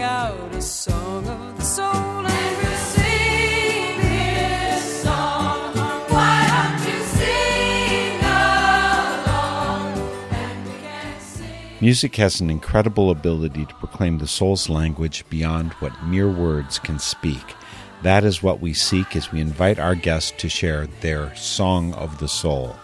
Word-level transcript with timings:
out 0.00 0.54
a 0.54 0.62
song 0.62 1.26
of 1.28 1.56
the 1.56 1.64
soul. 1.64 2.26
And. 2.26 2.44
Music 11.84 12.16
has 12.16 12.40
an 12.40 12.48
incredible 12.48 13.10
ability 13.10 13.66
to 13.66 13.74
proclaim 13.74 14.16
the 14.16 14.26
soul's 14.26 14.70
language 14.70 15.22
beyond 15.28 15.70
what 15.80 15.92
mere 16.02 16.30
words 16.30 16.78
can 16.78 16.98
speak. 16.98 17.44
That 18.02 18.24
is 18.24 18.42
what 18.42 18.62
we 18.62 18.72
seek 18.72 19.14
as 19.14 19.30
we 19.30 19.42
invite 19.42 19.78
our 19.78 19.94
guests 19.94 20.32
to 20.38 20.48
share 20.48 20.86
their 21.02 21.36
song 21.36 21.92
of 21.92 22.20
the 22.20 22.26
soul. 22.26 22.74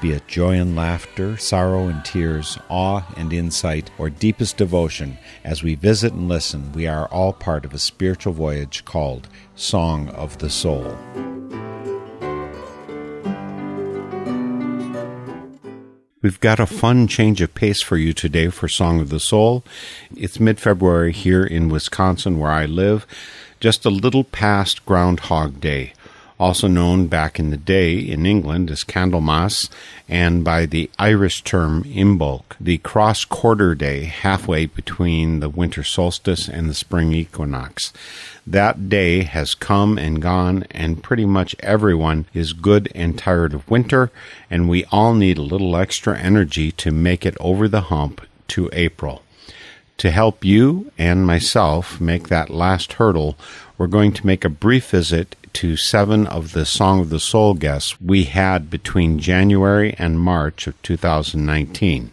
Be 0.00 0.12
it 0.12 0.28
joy 0.28 0.56
and 0.56 0.76
laughter, 0.76 1.36
sorrow 1.36 1.88
and 1.88 2.04
tears, 2.04 2.58
awe 2.68 3.02
and 3.16 3.32
insight, 3.32 3.90
or 3.96 4.10
deepest 4.10 4.56
devotion, 4.58 5.16
as 5.44 5.62
we 5.62 5.76
visit 5.76 6.12
and 6.12 6.28
listen, 6.28 6.72
we 6.72 6.86
are 6.86 7.06
all 7.06 7.32
part 7.32 7.64
of 7.64 7.72
a 7.72 7.78
spiritual 7.78 8.32
voyage 8.32 8.84
called 8.84 9.28
Song 9.54 10.08
of 10.10 10.38
the 10.38 10.50
Soul. 10.50 10.96
We've 16.24 16.40
got 16.40 16.58
a 16.58 16.64
fun 16.64 17.06
change 17.06 17.42
of 17.42 17.54
pace 17.54 17.82
for 17.82 17.98
you 17.98 18.14
today 18.14 18.48
for 18.48 18.66
Song 18.66 18.98
of 18.98 19.10
the 19.10 19.20
Soul. 19.20 19.62
It's 20.16 20.40
mid 20.40 20.58
February 20.58 21.12
here 21.12 21.44
in 21.44 21.68
Wisconsin, 21.68 22.38
where 22.38 22.50
I 22.50 22.64
live, 22.64 23.06
just 23.60 23.84
a 23.84 23.90
little 23.90 24.24
past 24.24 24.86
Groundhog 24.86 25.60
Day, 25.60 25.92
also 26.38 26.66
known 26.66 27.06
back 27.06 27.38
in 27.38 27.50
the 27.50 27.56
day 27.56 27.96
in 27.98 28.26
England 28.26 28.70
as 28.70 28.84
Candlemas 28.84 29.70
and 30.08 30.44
by 30.44 30.66
the 30.66 30.90
Irish 30.98 31.42
term 31.42 31.84
Imbolc, 31.84 32.42
the 32.60 32.78
cross 32.78 33.24
quarter 33.24 33.74
day 33.74 34.04
halfway 34.04 34.66
between 34.66 35.40
the 35.40 35.48
winter 35.48 35.82
solstice 35.82 36.48
and 36.48 36.68
the 36.68 36.74
spring 36.74 37.12
equinox. 37.12 37.92
That 38.46 38.88
day 38.88 39.22
has 39.22 39.54
come 39.54 39.96
and 39.96 40.20
gone, 40.20 40.64
and 40.70 41.02
pretty 41.02 41.24
much 41.24 41.56
everyone 41.60 42.26
is 42.34 42.52
good 42.52 42.90
and 42.94 43.18
tired 43.18 43.54
of 43.54 43.70
winter, 43.70 44.10
and 44.50 44.68
we 44.68 44.84
all 44.86 45.14
need 45.14 45.38
a 45.38 45.42
little 45.42 45.76
extra 45.76 46.18
energy 46.18 46.70
to 46.72 46.90
make 46.90 47.24
it 47.24 47.36
over 47.40 47.68
the 47.68 47.82
hump 47.82 48.20
to 48.48 48.68
April. 48.72 49.22
To 49.98 50.10
help 50.10 50.44
you 50.44 50.90
and 50.98 51.26
myself 51.26 52.00
make 52.00 52.28
that 52.28 52.50
last 52.50 52.94
hurdle, 52.94 53.38
we're 53.76 53.86
going 53.86 54.12
to 54.12 54.26
make 54.26 54.44
a 54.44 54.48
brief 54.48 54.90
visit 54.90 55.36
to 55.54 55.76
seven 55.76 56.26
of 56.26 56.52
the 56.52 56.64
Song 56.64 57.00
of 57.00 57.10
the 57.10 57.20
Soul 57.20 57.54
guests 57.54 58.00
we 58.00 58.24
had 58.24 58.70
between 58.70 59.18
January 59.18 59.94
and 59.98 60.20
March 60.20 60.66
of 60.66 60.80
2019. 60.82 62.12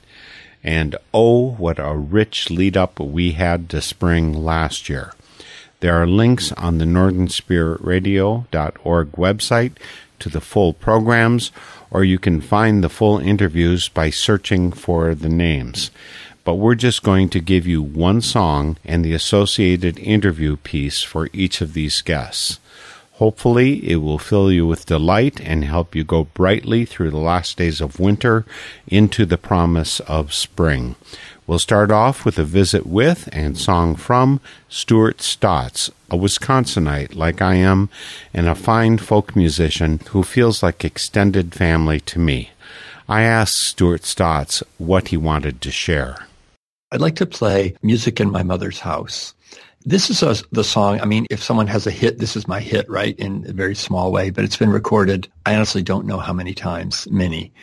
And 0.64 0.95
oh, 1.14 1.52
what 1.52 1.80
a 1.80 1.95
rich 1.95 2.50
lead 2.50 2.78
up 2.78 3.00
we 3.00 3.32
had 3.32 3.70
to 3.70 3.82
spring 3.82 4.34
last 4.34 4.89
year. 4.89 5.14
There 5.80 6.00
are 6.00 6.08
links 6.08 6.52
on 6.54 6.78
the 6.78 6.86
northernspiritradio.org 6.86 9.12
website 9.14 9.72
to 10.20 10.30
the 10.30 10.42
full 10.42 10.73
programs, 10.73 11.52
or 11.89 12.04
you 12.04 12.20
can 12.20 12.42
find 12.42 12.84
the 12.84 12.89
full 12.89 13.17
interviews 13.17 13.89
by 13.89 14.12
searching 14.12 14.72
for 14.72 15.16
the 15.16 15.30
names. 15.30 15.89
But 16.44 16.56
we're 16.56 16.75
just 16.75 17.03
going 17.03 17.30
to 17.30 17.39
give 17.39 17.67
you 17.67 17.84
one 17.84 18.22
song 18.22 18.78
and 18.84 19.06
the 19.06 19.14
associated 19.14 20.00
interview 20.00 20.58
piece 20.58 21.03
for 21.03 21.30
each 21.33 21.61
of 21.61 21.73
these 21.73 22.02
guests. 22.02 22.59
Hopefully, 23.14 23.88
it 23.88 23.98
will 23.98 24.17
fill 24.17 24.52
you 24.52 24.66
with 24.66 24.88
delight 24.88 25.39
and 25.39 25.64
help 25.64 25.95
you 25.95 26.03
go 26.03 26.23
brightly 26.23 26.86
through 26.86 27.11
the 27.11 27.17
last 27.17 27.56
days 27.56 27.80
of 27.80 28.00
winter 28.00 28.45
into 28.88 29.28
the 29.28 29.38
promise 29.38 30.00
of 30.02 30.33
spring. 30.33 30.95
We'll 31.45 31.59
start 31.59 31.92
off 31.92 32.25
with 32.25 32.39
a 32.39 32.44
visit 32.44 32.88
with 32.88 33.30
and 33.31 33.55
song 33.55 33.95
from 33.95 34.42
Stuart 34.70 35.22
Stotts, 35.22 35.92
a 36.09 36.17
Wisconsinite 36.17 37.16
like 37.16 37.44
I 37.44 37.55
am, 37.55 37.89
and 38.33 38.48
a 38.48 38.55
fine 38.55 38.98
folk 38.98 39.36
musician 39.36 40.00
who 40.09 40.23
feels 40.23 40.64
like 40.64 40.83
extended 40.83 41.53
family 41.53 42.00
to 42.00 42.17
me. 42.17 42.49
I 43.08 43.21
asked 43.21 43.58
Stuart 43.58 44.05
Stotts 44.05 44.64
what 44.80 45.10
he 45.10 45.17
wanted 45.17 45.61
to 45.61 45.70
share. 45.71 46.26
I'd 46.91 46.99
like 47.02 47.15
to 47.17 47.25
play 47.25 47.73
Music 47.81 48.19
in 48.19 48.31
My 48.31 48.43
Mother's 48.43 48.79
House. 48.79 49.33
This 49.85 50.09
is 50.09 50.21
a, 50.21 50.35
the 50.52 50.63
song. 50.63 50.99
I 50.99 51.05
mean, 51.05 51.25
if 51.29 51.41
someone 51.41 51.67
has 51.67 51.87
a 51.87 51.91
hit, 51.91 52.19
this 52.19 52.35
is 52.35 52.49
my 52.49 52.59
hit, 52.59 52.87
right? 52.89 53.17
In 53.17 53.45
a 53.47 53.53
very 53.53 53.75
small 53.75 54.11
way, 54.11 54.29
but 54.29 54.43
it's 54.43 54.57
been 54.57 54.69
recorded. 54.69 55.29
I 55.45 55.55
honestly 55.55 55.83
don't 55.83 56.05
know 56.05 56.17
how 56.17 56.33
many 56.33 56.53
times, 56.53 57.07
many. 57.09 57.53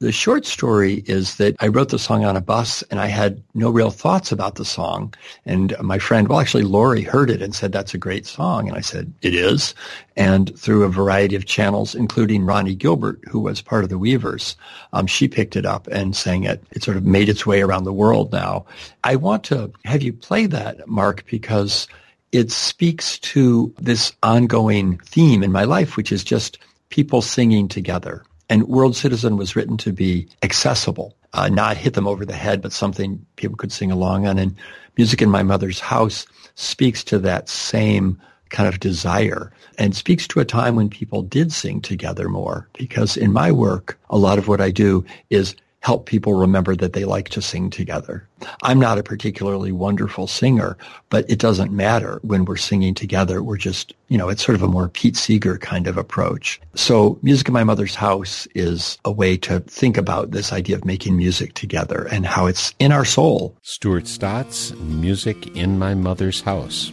The 0.00 0.12
short 0.12 0.46
story 0.46 1.04
is 1.06 1.36
that 1.36 1.56
I 1.60 1.68
wrote 1.68 1.90
the 1.90 1.98
song 1.98 2.24
on 2.24 2.34
a 2.34 2.40
bus 2.40 2.82
and 2.90 2.98
I 2.98 3.08
had 3.08 3.42
no 3.52 3.68
real 3.68 3.90
thoughts 3.90 4.32
about 4.32 4.54
the 4.54 4.64
song. 4.64 5.12
And 5.44 5.76
my 5.82 5.98
friend, 5.98 6.26
well, 6.26 6.40
actually 6.40 6.62
Lori 6.62 7.02
heard 7.02 7.28
it 7.28 7.42
and 7.42 7.54
said, 7.54 7.70
that's 7.70 7.92
a 7.92 7.98
great 7.98 8.24
song. 8.24 8.66
And 8.66 8.78
I 8.78 8.80
said, 8.80 9.12
it 9.20 9.34
is. 9.34 9.74
And 10.16 10.58
through 10.58 10.84
a 10.84 10.88
variety 10.88 11.36
of 11.36 11.44
channels, 11.44 11.94
including 11.94 12.46
Ronnie 12.46 12.74
Gilbert, 12.74 13.20
who 13.28 13.40
was 13.40 13.60
part 13.60 13.84
of 13.84 13.90
the 13.90 13.98
Weavers, 13.98 14.56
um, 14.94 15.06
she 15.06 15.28
picked 15.28 15.54
it 15.54 15.66
up 15.66 15.86
and 15.88 16.16
sang 16.16 16.44
it. 16.44 16.64
It 16.70 16.82
sort 16.82 16.96
of 16.96 17.04
made 17.04 17.28
its 17.28 17.44
way 17.44 17.60
around 17.60 17.84
the 17.84 17.92
world 17.92 18.32
now. 18.32 18.64
I 19.04 19.16
want 19.16 19.44
to 19.44 19.70
have 19.84 20.00
you 20.00 20.14
play 20.14 20.46
that, 20.46 20.88
Mark, 20.88 21.26
because 21.30 21.86
it 22.32 22.50
speaks 22.50 23.18
to 23.18 23.74
this 23.78 24.14
ongoing 24.22 24.96
theme 25.00 25.42
in 25.42 25.52
my 25.52 25.64
life, 25.64 25.98
which 25.98 26.10
is 26.10 26.24
just 26.24 26.56
people 26.88 27.20
singing 27.20 27.68
together. 27.68 28.24
And 28.50 28.66
World 28.66 28.96
Citizen 28.96 29.36
was 29.36 29.54
written 29.54 29.76
to 29.78 29.92
be 29.92 30.28
accessible, 30.42 31.16
uh, 31.32 31.48
not 31.48 31.76
hit 31.76 31.94
them 31.94 32.08
over 32.08 32.26
the 32.26 32.34
head, 32.34 32.60
but 32.60 32.72
something 32.72 33.24
people 33.36 33.56
could 33.56 33.70
sing 33.70 33.92
along 33.92 34.26
on. 34.26 34.38
And 34.38 34.56
Music 34.96 35.22
in 35.22 35.30
My 35.30 35.44
Mother's 35.44 35.78
House 35.78 36.26
speaks 36.56 37.04
to 37.04 37.18
that 37.20 37.48
same 37.48 38.20
kind 38.48 38.68
of 38.68 38.80
desire 38.80 39.52
and 39.78 39.94
speaks 39.94 40.26
to 40.26 40.40
a 40.40 40.44
time 40.44 40.74
when 40.74 40.90
people 40.90 41.22
did 41.22 41.52
sing 41.52 41.80
together 41.80 42.28
more. 42.28 42.68
Because 42.72 43.16
in 43.16 43.32
my 43.32 43.52
work, 43.52 43.98
a 44.10 44.18
lot 44.18 44.36
of 44.36 44.48
what 44.48 44.60
I 44.60 44.72
do 44.72 45.04
is 45.30 45.54
help 45.80 46.06
people 46.06 46.34
remember 46.34 46.76
that 46.76 46.92
they 46.92 47.04
like 47.04 47.30
to 47.30 47.42
sing 47.42 47.70
together. 47.70 48.28
I'm 48.62 48.78
not 48.78 48.98
a 48.98 49.02
particularly 49.02 49.72
wonderful 49.72 50.26
singer, 50.26 50.76
but 51.08 51.28
it 51.28 51.38
doesn't 51.38 51.72
matter 51.72 52.20
when 52.22 52.44
we're 52.44 52.56
singing 52.56 52.94
together. 52.94 53.42
We're 53.42 53.56
just, 53.56 53.94
you 54.08 54.18
know, 54.18 54.28
it's 54.28 54.44
sort 54.44 54.56
of 54.56 54.62
a 54.62 54.68
more 54.68 54.88
Pete 54.88 55.16
Seeger 55.16 55.56
kind 55.58 55.86
of 55.86 55.96
approach. 55.96 56.60
So 56.74 57.18
Music 57.22 57.48
in 57.48 57.54
My 57.54 57.64
Mother's 57.64 57.94
House 57.94 58.46
is 58.54 58.98
a 59.04 59.10
way 59.10 59.36
to 59.38 59.60
think 59.60 59.96
about 59.96 60.32
this 60.32 60.52
idea 60.52 60.76
of 60.76 60.84
making 60.84 61.16
music 61.16 61.54
together 61.54 62.06
and 62.10 62.26
how 62.26 62.46
it's 62.46 62.74
in 62.78 62.92
our 62.92 63.06
soul. 63.06 63.56
Stuart 63.62 64.06
Stotts, 64.06 64.72
Music 64.74 65.56
in 65.56 65.78
My 65.78 65.94
Mother's 65.94 66.42
House. 66.42 66.92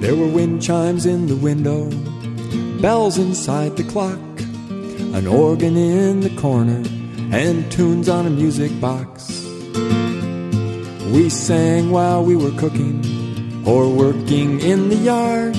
There 0.00 0.14
were 0.14 0.28
wind 0.28 0.62
chimes 0.62 1.06
in 1.06 1.26
the 1.26 1.36
window, 1.36 1.90
bells 2.80 3.18
inside 3.18 3.76
the 3.76 3.84
clock, 3.84 4.18
an 5.14 5.26
organ 5.26 5.76
in 5.76 6.20
the 6.20 6.30
corner, 6.36 6.82
and 7.32 7.70
tunes 7.70 8.08
on 8.08 8.26
a 8.26 8.30
music 8.30 8.80
box. 8.80 9.44
We 11.12 11.28
sang 11.30 11.90
while 11.90 12.24
we 12.24 12.36
were 12.36 12.52
cooking 12.52 13.64
or 13.66 13.88
working 13.88 14.60
in 14.60 14.88
the 14.88 14.96
yard. 14.96 15.56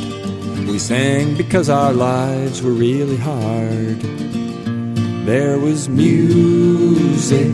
We 0.68 0.80
sang 0.80 1.36
because 1.38 1.70
our 1.70 1.94
lives 1.94 2.62
were 2.62 2.72
really 2.72 3.18
hard. 3.18 4.00
There 5.26 5.58
was 5.60 5.90
music 5.90 7.54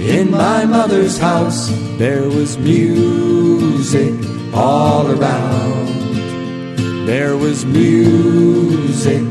in 0.00 0.30
my 0.30 0.64
mother's 0.64 1.18
house. 1.18 1.68
There 1.98 2.28
was 2.28 2.56
music 2.58 4.14
all 4.54 5.10
around. 5.10 7.06
There 7.06 7.36
was 7.36 7.64
music 7.64 9.24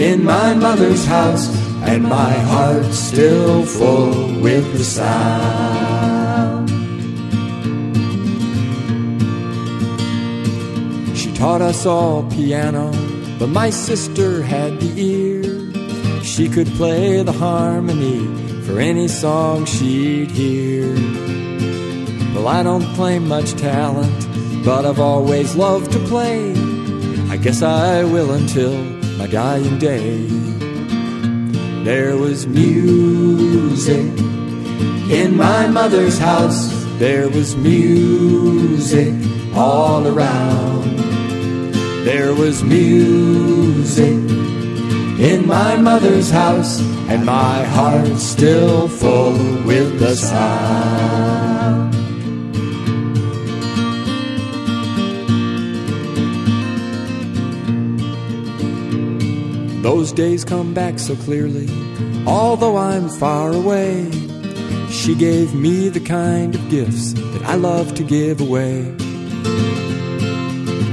in 0.00 0.24
my 0.24 0.54
mother's 0.54 1.04
house, 1.04 1.54
and 1.82 2.02
my 2.02 2.32
heart 2.32 2.86
still 2.86 3.66
full 3.66 4.40
with 4.40 4.72
the 4.72 4.82
sound. 4.82 6.70
She 11.14 11.30
taught 11.34 11.60
us 11.60 11.84
all 11.84 12.22
piano, 12.30 12.90
but 13.38 13.50
my 13.50 13.68
sister 13.68 14.42
had 14.42 14.80
the 14.80 14.92
ear. 14.96 16.24
She 16.24 16.48
could 16.48 16.68
play 16.68 17.22
the 17.22 17.32
harmony 17.32 18.20
for 18.62 18.80
any 18.80 19.06
song 19.06 19.66
she'd 19.66 20.30
hear. 20.30 20.94
Well, 22.34 22.48
I 22.48 22.62
don't 22.62 22.86
claim 22.94 23.28
much 23.28 23.52
talent, 23.52 24.64
but 24.64 24.86
I've 24.86 25.00
always 25.00 25.56
loved 25.56 25.92
to 25.92 25.98
play. 26.06 26.54
I 27.28 27.36
guess 27.36 27.60
I 27.60 28.04
will 28.04 28.32
until 28.32 28.99
my 29.20 29.26
dying 29.26 29.78
day. 29.78 30.26
There 31.84 32.16
was 32.16 32.46
music 32.46 34.18
in 35.10 35.36
my 35.36 35.66
mother's 35.66 36.18
house. 36.18 36.72
There 36.98 37.28
was 37.28 37.54
music 37.54 39.12
all 39.54 40.06
around. 40.06 40.96
There 42.06 42.34
was 42.34 42.64
music 42.64 44.18
in 45.28 45.46
my 45.46 45.76
mother's 45.76 46.30
house, 46.30 46.80
and 47.10 47.26
my 47.26 47.62
heart 47.76 48.16
still 48.16 48.88
full 48.88 49.34
with 49.66 49.98
the 49.98 50.16
sound. 50.16 51.39
Those 59.82 60.12
days 60.12 60.44
come 60.44 60.74
back 60.74 60.98
so 60.98 61.16
clearly, 61.16 61.68
although 62.26 62.76
I'm 62.76 63.08
far 63.08 63.50
away. 63.50 64.10
She 64.90 65.14
gave 65.14 65.54
me 65.54 65.88
the 65.88 66.00
kind 66.00 66.54
of 66.54 66.68
gifts 66.68 67.14
that 67.14 67.42
I 67.44 67.54
love 67.54 67.94
to 67.94 68.02
give 68.02 68.42
away. 68.42 68.80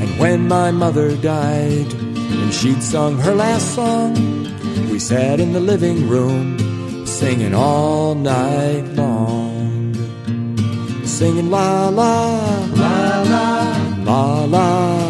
And 0.02 0.20
when 0.20 0.48
my 0.48 0.72
mother 0.72 1.18
died, 1.18 1.94
and 1.94 2.54
she'd 2.54 2.82
sung 2.82 3.18
her 3.18 3.36
last 3.36 3.76
song, 3.76 4.14
we 4.90 5.00
sat 5.00 5.42
in 5.42 5.52
the 5.52 5.60
living 5.60 6.08
room, 6.08 6.58
singing 7.06 7.54
all 7.54 8.16
night 8.16 8.86
long. 8.94 9.94
Singing 11.04 11.50
la 11.52 11.90
la, 11.90 12.38
la 12.76 13.22
la, 13.24 13.64
la 14.06 14.46
la, 14.46 14.46
la 14.46 14.46
la. 14.46 15.07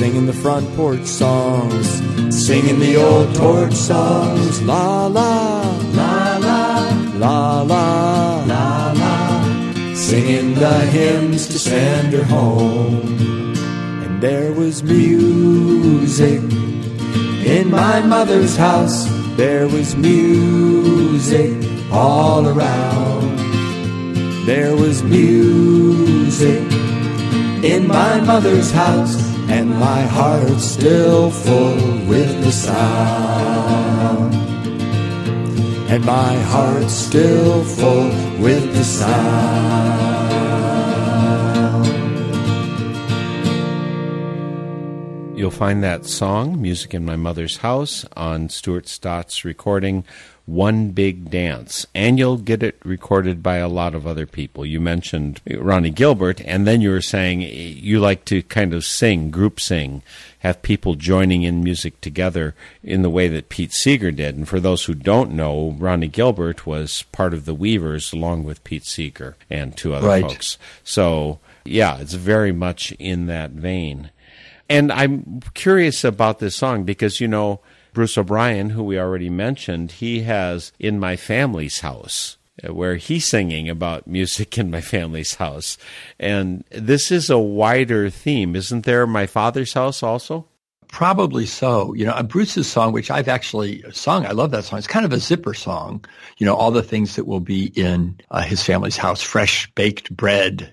Singing 0.00 0.24
the 0.24 0.32
front 0.32 0.66
porch 0.76 1.04
songs, 1.04 1.86
singing 2.34 2.78
the 2.80 2.96
old 2.96 3.34
torch 3.34 3.74
songs, 3.74 4.62
la 4.62 5.04
la, 5.04 5.60
la 5.92 6.38
la, 6.38 6.88
la 7.16 7.60
la, 7.60 8.44
la 8.46 8.92
la. 8.92 9.94
Singing 9.94 10.54
the 10.54 10.80
hymns 10.86 11.48
to 11.48 11.58
send 11.58 12.14
her 12.14 12.24
home. 12.24 13.02
And 14.02 14.22
there 14.22 14.54
was 14.54 14.82
music 14.82 16.40
in 17.44 17.70
my 17.70 18.00
mother's 18.00 18.56
house. 18.56 19.04
There 19.36 19.68
was 19.68 19.96
music 19.96 21.52
all 21.92 22.48
around. 22.48 23.36
There 24.46 24.74
was 24.74 25.02
music 25.02 26.62
in 27.62 27.86
my 27.86 28.18
mother's 28.20 28.72
house, 28.72 29.29
and 29.50 29.68
my 29.68 30.02
heart's 30.02 30.64
still 30.64 31.30
full 31.30 31.74
with 32.06 32.44
the 32.44 32.52
sound. 32.52 34.32
And 35.90 36.04
my 36.04 36.34
heart's 36.52 36.92
still 36.92 37.64
full 37.64 38.10
with 38.38 38.72
the 38.72 38.84
sound. 38.84 40.20
You'll 45.36 45.50
find 45.50 45.82
that 45.82 46.06
song, 46.06 46.62
Music 46.62 46.94
in 46.94 47.04
My 47.04 47.16
Mother's 47.16 47.56
House, 47.56 48.04
on 48.14 48.50
Stuart 48.50 48.86
Stotts' 48.86 49.44
recording, 49.44 50.04
One 50.50 50.90
Big 50.90 51.30
Dance. 51.30 51.86
And 51.94 52.18
you'll 52.18 52.36
get 52.38 52.62
it 52.62 52.76
recorded 52.84 53.42
by 53.42 53.56
a 53.56 53.68
lot 53.68 53.94
of 53.94 54.06
other 54.06 54.26
people. 54.26 54.66
You 54.66 54.80
mentioned 54.80 55.40
Ronnie 55.48 55.90
Gilbert, 55.90 56.40
and 56.44 56.66
then 56.66 56.80
you 56.80 56.90
were 56.90 57.00
saying 57.00 57.40
you 57.42 58.00
like 58.00 58.24
to 58.26 58.42
kind 58.42 58.74
of 58.74 58.84
sing, 58.84 59.30
group 59.30 59.60
sing, 59.60 60.02
have 60.40 60.62
people 60.62 60.94
joining 60.96 61.44
in 61.44 61.62
music 61.62 62.00
together 62.00 62.54
in 62.82 63.02
the 63.02 63.10
way 63.10 63.28
that 63.28 63.48
Pete 63.48 63.72
Seeger 63.72 64.10
did. 64.10 64.36
And 64.36 64.48
for 64.48 64.58
those 64.58 64.84
who 64.86 64.94
don't 64.94 65.32
know, 65.32 65.76
Ronnie 65.78 66.08
Gilbert 66.08 66.66
was 66.66 67.04
part 67.12 67.32
of 67.32 67.44
the 67.44 67.54
Weavers 67.54 68.12
along 68.12 68.44
with 68.44 68.64
Pete 68.64 68.86
Seeger 68.86 69.36
and 69.48 69.76
two 69.76 69.94
other 69.94 70.08
Right. 70.08 70.22
folks. 70.22 70.58
So, 70.82 71.38
yeah, 71.64 71.98
it's 72.00 72.14
very 72.14 72.52
much 72.52 72.90
in 72.98 73.26
that 73.26 73.50
vein. 73.52 74.10
And 74.68 74.90
I'm 74.90 75.40
curious 75.54 76.04
about 76.04 76.38
this 76.38 76.56
song 76.56 76.84
because, 76.84 77.20
you 77.20 77.28
know, 77.28 77.60
Bruce 77.92 78.16
O'Brien, 78.16 78.70
who 78.70 78.82
we 78.82 78.98
already 78.98 79.30
mentioned, 79.30 79.92
he 79.92 80.22
has 80.22 80.72
In 80.78 80.98
My 80.98 81.16
Family's 81.16 81.80
House, 81.80 82.36
uh, 82.62 82.72
where 82.72 82.96
he's 82.96 83.26
singing 83.26 83.68
about 83.68 84.06
music 84.06 84.56
in 84.58 84.70
my 84.70 84.80
family's 84.80 85.34
house. 85.34 85.76
And 86.18 86.64
this 86.70 87.10
is 87.10 87.30
a 87.30 87.38
wider 87.38 88.10
theme, 88.10 88.54
isn't 88.54 88.84
there? 88.84 89.06
My 89.06 89.26
father's 89.26 89.72
house 89.72 90.02
also? 90.02 90.46
Probably 90.88 91.46
so. 91.46 91.94
You 91.94 92.04
know, 92.04 92.12
uh, 92.12 92.24
Bruce's 92.24 92.66
song, 92.66 92.92
which 92.92 93.12
I've 93.12 93.28
actually 93.28 93.84
sung, 93.92 94.26
I 94.26 94.32
love 94.32 94.50
that 94.50 94.64
song. 94.64 94.78
It's 94.80 94.88
kind 94.88 95.06
of 95.06 95.12
a 95.12 95.18
zipper 95.18 95.54
song. 95.54 96.04
You 96.38 96.46
know, 96.46 96.56
all 96.56 96.72
the 96.72 96.82
things 96.82 97.14
that 97.14 97.28
will 97.28 97.40
be 97.40 97.66
in 97.76 98.18
uh, 98.32 98.42
his 98.42 98.64
family's 98.64 98.96
house, 98.96 99.22
fresh 99.22 99.70
baked 99.76 100.14
bread, 100.16 100.68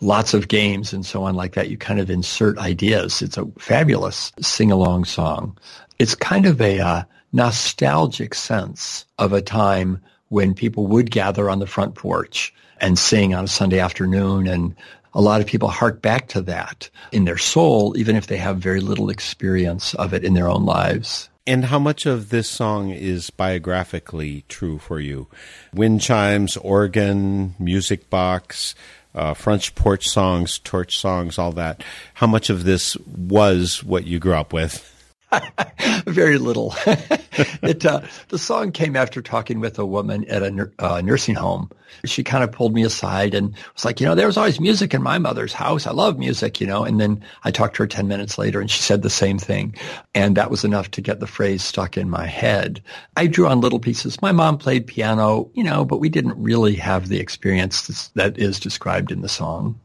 lots 0.00 0.32
of 0.32 0.48
games 0.48 0.94
and 0.94 1.04
so 1.04 1.22
on 1.22 1.34
like 1.34 1.52
that. 1.52 1.68
You 1.68 1.76
kind 1.76 2.00
of 2.00 2.08
insert 2.08 2.56
ideas. 2.56 3.20
It's 3.20 3.36
a 3.36 3.44
fabulous 3.58 4.32
sing-along 4.40 5.04
song. 5.04 5.58
It's 5.98 6.14
kind 6.14 6.46
of 6.46 6.60
a 6.60 6.78
uh, 6.78 7.02
nostalgic 7.32 8.34
sense 8.34 9.04
of 9.18 9.32
a 9.32 9.42
time 9.42 10.00
when 10.28 10.54
people 10.54 10.86
would 10.86 11.10
gather 11.10 11.50
on 11.50 11.58
the 11.58 11.66
front 11.66 11.96
porch 11.96 12.54
and 12.80 12.96
sing 12.96 13.34
on 13.34 13.44
a 13.44 13.48
Sunday 13.48 13.80
afternoon 13.80 14.46
and 14.46 14.76
a 15.14 15.20
lot 15.20 15.40
of 15.40 15.48
people 15.48 15.68
hark 15.68 16.00
back 16.00 16.28
to 16.28 16.42
that 16.42 16.88
in 17.10 17.24
their 17.24 17.38
soul, 17.38 17.96
even 17.96 18.14
if 18.14 18.28
they 18.28 18.36
have 18.36 18.58
very 18.58 18.80
little 18.80 19.10
experience 19.10 19.94
of 19.94 20.14
it 20.14 20.22
in 20.22 20.34
their 20.34 20.48
own 20.48 20.64
lives. 20.64 21.28
And 21.46 21.64
how 21.64 21.80
much 21.80 22.06
of 22.06 22.28
this 22.28 22.48
song 22.48 22.90
is 22.90 23.30
biographically 23.30 24.44
true 24.48 24.78
for 24.78 25.00
you? 25.00 25.26
Wind 25.74 26.00
chimes, 26.02 26.56
organ, 26.58 27.56
music 27.58 28.08
box, 28.10 28.76
uh, 29.14 29.34
French 29.34 29.74
porch 29.74 30.06
songs, 30.06 30.58
torch 30.60 30.98
songs, 30.98 31.38
all 31.38 31.52
that. 31.52 31.82
How 32.14 32.28
much 32.28 32.50
of 32.50 32.62
this 32.62 32.96
was 32.98 33.82
what 33.82 34.06
you 34.06 34.20
grew 34.20 34.34
up 34.34 34.52
with? 34.52 34.94
Very 36.06 36.38
little. 36.38 36.74
it, 36.86 37.84
uh, 37.84 38.00
the 38.28 38.38
song 38.38 38.72
came 38.72 38.96
after 38.96 39.20
talking 39.20 39.60
with 39.60 39.78
a 39.78 39.86
woman 39.86 40.24
at 40.28 40.42
a 40.42 40.70
uh, 40.78 41.00
nursing 41.00 41.34
home. 41.34 41.70
She 42.04 42.22
kind 42.22 42.44
of 42.44 42.52
pulled 42.52 42.74
me 42.74 42.84
aside 42.84 43.34
and 43.34 43.54
was 43.74 43.84
like, 43.84 44.00
you 44.00 44.06
know, 44.06 44.14
there 44.14 44.26
was 44.26 44.36
always 44.36 44.60
music 44.60 44.94
in 44.94 45.02
my 45.02 45.18
mother's 45.18 45.52
house. 45.52 45.86
I 45.86 45.92
love 45.92 46.18
music, 46.18 46.60
you 46.60 46.66
know. 46.66 46.84
And 46.84 47.00
then 47.00 47.22
I 47.44 47.50
talked 47.50 47.76
to 47.76 47.82
her 47.82 47.86
10 47.86 48.08
minutes 48.08 48.38
later 48.38 48.60
and 48.60 48.70
she 48.70 48.82
said 48.82 49.02
the 49.02 49.10
same 49.10 49.38
thing. 49.38 49.74
And 50.14 50.36
that 50.36 50.50
was 50.50 50.64
enough 50.64 50.90
to 50.92 51.00
get 51.00 51.20
the 51.20 51.26
phrase 51.26 51.62
stuck 51.62 51.96
in 51.96 52.10
my 52.10 52.26
head. 52.26 52.82
I 53.16 53.26
drew 53.26 53.46
on 53.46 53.60
little 53.60 53.80
pieces. 53.80 54.20
My 54.22 54.32
mom 54.32 54.58
played 54.58 54.86
piano, 54.86 55.50
you 55.54 55.64
know, 55.64 55.84
but 55.84 55.98
we 55.98 56.08
didn't 56.08 56.42
really 56.42 56.74
have 56.76 57.08
the 57.08 57.20
experience 57.20 58.08
that 58.14 58.38
is 58.38 58.60
described 58.60 59.10
in 59.10 59.22
the 59.22 59.28
song. 59.28 59.78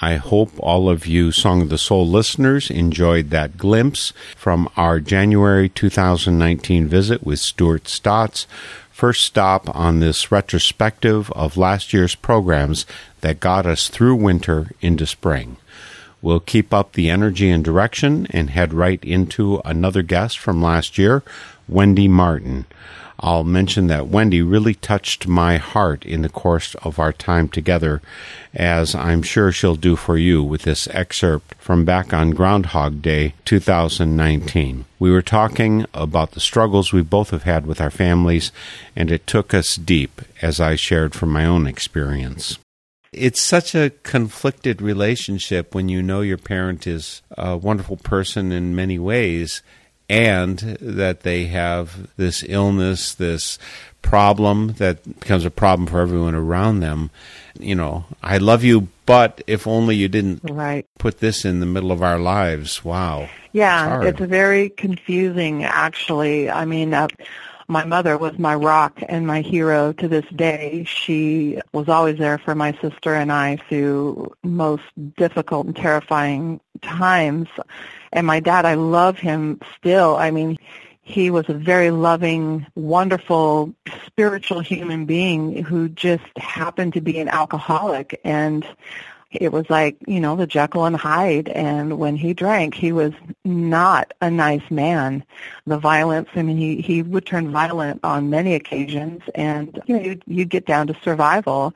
I 0.00 0.14
hope 0.14 0.52
all 0.60 0.88
of 0.88 1.08
you 1.08 1.32
Song 1.32 1.60
of 1.60 1.70
the 1.70 1.78
Soul 1.78 2.06
listeners 2.06 2.70
enjoyed 2.70 3.30
that 3.30 3.58
glimpse 3.58 4.12
from 4.36 4.68
our 4.76 5.00
January 5.00 5.68
2019 5.68 6.86
visit 6.86 7.24
with 7.24 7.40
Stuart 7.40 7.88
Stotts. 7.88 8.46
First 8.92 9.22
stop 9.22 9.74
on 9.74 9.98
this 9.98 10.30
retrospective 10.30 11.32
of 11.32 11.56
last 11.56 11.92
year's 11.92 12.14
programs 12.14 12.86
that 13.22 13.40
got 13.40 13.66
us 13.66 13.88
through 13.88 14.14
winter 14.14 14.70
into 14.80 15.04
spring. 15.04 15.56
We'll 16.22 16.38
keep 16.38 16.72
up 16.72 16.92
the 16.92 17.10
energy 17.10 17.50
and 17.50 17.64
direction 17.64 18.28
and 18.30 18.50
head 18.50 18.72
right 18.72 19.02
into 19.04 19.60
another 19.64 20.02
guest 20.02 20.38
from 20.38 20.62
last 20.62 20.96
year, 20.96 21.24
Wendy 21.68 22.06
Martin. 22.06 22.66
I'll 23.20 23.44
mention 23.44 23.88
that 23.88 24.06
Wendy 24.06 24.42
really 24.42 24.74
touched 24.74 25.26
my 25.26 25.56
heart 25.56 26.06
in 26.06 26.22
the 26.22 26.28
course 26.28 26.76
of 26.76 27.00
our 27.00 27.12
time 27.12 27.48
together, 27.48 28.00
as 28.54 28.94
I'm 28.94 29.22
sure 29.22 29.50
she'll 29.50 29.74
do 29.74 29.96
for 29.96 30.16
you 30.16 30.42
with 30.42 30.62
this 30.62 30.86
excerpt 30.88 31.56
from 31.58 31.84
back 31.84 32.12
on 32.12 32.30
Groundhog 32.30 33.02
Day 33.02 33.34
2019. 33.44 34.84
We 35.00 35.10
were 35.10 35.22
talking 35.22 35.84
about 35.92 36.32
the 36.32 36.40
struggles 36.40 36.92
we 36.92 37.02
both 37.02 37.30
have 37.30 37.42
had 37.42 37.66
with 37.66 37.80
our 37.80 37.90
families, 37.90 38.52
and 38.94 39.10
it 39.10 39.26
took 39.26 39.52
us 39.52 39.74
deep, 39.74 40.22
as 40.40 40.60
I 40.60 40.76
shared 40.76 41.12
from 41.14 41.30
my 41.30 41.44
own 41.44 41.66
experience. 41.66 42.58
It's 43.12 43.40
such 43.40 43.74
a 43.74 43.90
conflicted 44.02 44.80
relationship 44.80 45.74
when 45.74 45.88
you 45.88 46.02
know 46.02 46.20
your 46.20 46.38
parent 46.38 46.86
is 46.86 47.22
a 47.30 47.56
wonderful 47.56 47.96
person 47.96 48.52
in 48.52 48.76
many 48.76 48.98
ways 48.98 49.62
and 50.08 50.58
that 50.80 51.20
they 51.20 51.46
have 51.46 52.08
this 52.16 52.44
illness, 52.48 53.14
this 53.14 53.58
problem 54.02 54.74
that 54.78 55.02
becomes 55.20 55.44
a 55.44 55.50
problem 55.50 55.86
for 55.86 56.00
everyone 56.00 56.34
around 56.34 56.80
them. 56.80 57.10
You 57.58 57.74
know, 57.74 58.04
I 58.22 58.38
love 58.38 58.64
you, 58.64 58.88
but 59.06 59.42
if 59.46 59.66
only 59.66 59.96
you 59.96 60.08
didn't 60.08 60.40
Right. 60.44 60.86
put 60.98 61.18
this 61.18 61.44
in 61.44 61.60
the 61.60 61.66
middle 61.66 61.92
of 61.92 62.02
our 62.02 62.18
lives. 62.18 62.84
Wow. 62.84 63.28
Yeah, 63.52 63.88
hard. 63.88 64.06
it's 64.06 64.20
very 64.20 64.70
confusing, 64.70 65.64
actually. 65.64 66.48
I 66.50 66.64
mean, 66.64 66.94
uh, 66.94 67.08
my 67.66 67.84
mother 67.84 68.16
was 68.16 68.38
my 68.38 68.54
rock 68.54 68.98
and 69.08 69.26
my 69.26 69.42
hero 69.42 69.92
to 69.94 70.08
this 70.08 70.24
day. 70.34 70.84
She 70.86 71.60
was 71.72 71.88
always 71.88 72.18
there 72.18 72.38
for 72.38 72.54
my 72.54 72.72
sister 72.80 73.14
and 73.14 73.30
I 73.32 73.58
through 73.68 74.32
most 74.42 74.84
difficult 75.18 75.66
and 75.66 75.76
terrifying 75.76 76.60
times. 76.80 77.48
And 78.12 78.26
my 78.26 78.40
dad, 78.40 78.64
I 78.64 78.74
love 78.74 79.18
him 79.18 79.60
still. 79.76 80.16
I 80.16 80.30
mean, 80.30 80.58
he 81.02 81.30
was 81.30 81.48
a 81.48 81.54
very 81.54 81.90
loving, 81.90 82.66
wonderful, 82.74 83.72
spiritual 84.06 84.60
human 84.60 85.06
being 85.06 85.64
who 85.64 85.88
just 85.88 86.24
happened 86.36 86.92
to 86.94 87.00
be 87.00 87.18
an 87.18 87.28
alcoholic 87.28 88.20
and 88.24 88.66
it 89.30 89.52
was 89.52 89.68
like, 89.68 89.98
you 90.06 90.20
know, 90.20 90.36
the 90.36 90.46
Jekyll 90.46 90.86
and 90.86 90.96
Hyde. 90.96 91.48
And 91.48 91.98
when 91.98 92.16
he 92.16 92.32
drank, 92.32 92.74
he 92.74 92.92
was 92.92 93.12
not 93.44 94.12
a 94.22 94.30
nice 94.30 94.70
man. 94.70 95.24
The 95.66 95.78
violence, 95.78 96.30
I 96.34 96.42
mean, 96.42 96.56
he, 96.56 96.80
he 96.80 97.02
would 97.02 97.26
turn 97.26 97.52
violent 97.52 98.00
on 98.04 98.30
many 98.30 98.54
occasions 98.54 99.22
and, 99.34 99.80
you 99.86 99.96
know, 99.96 100.02
you'd, 100.02 100.22
you'd 100.26 100.50
get 100.50 100.64
down 100.64 100.86
to 100.86 100.96
survival. 101.02 101.74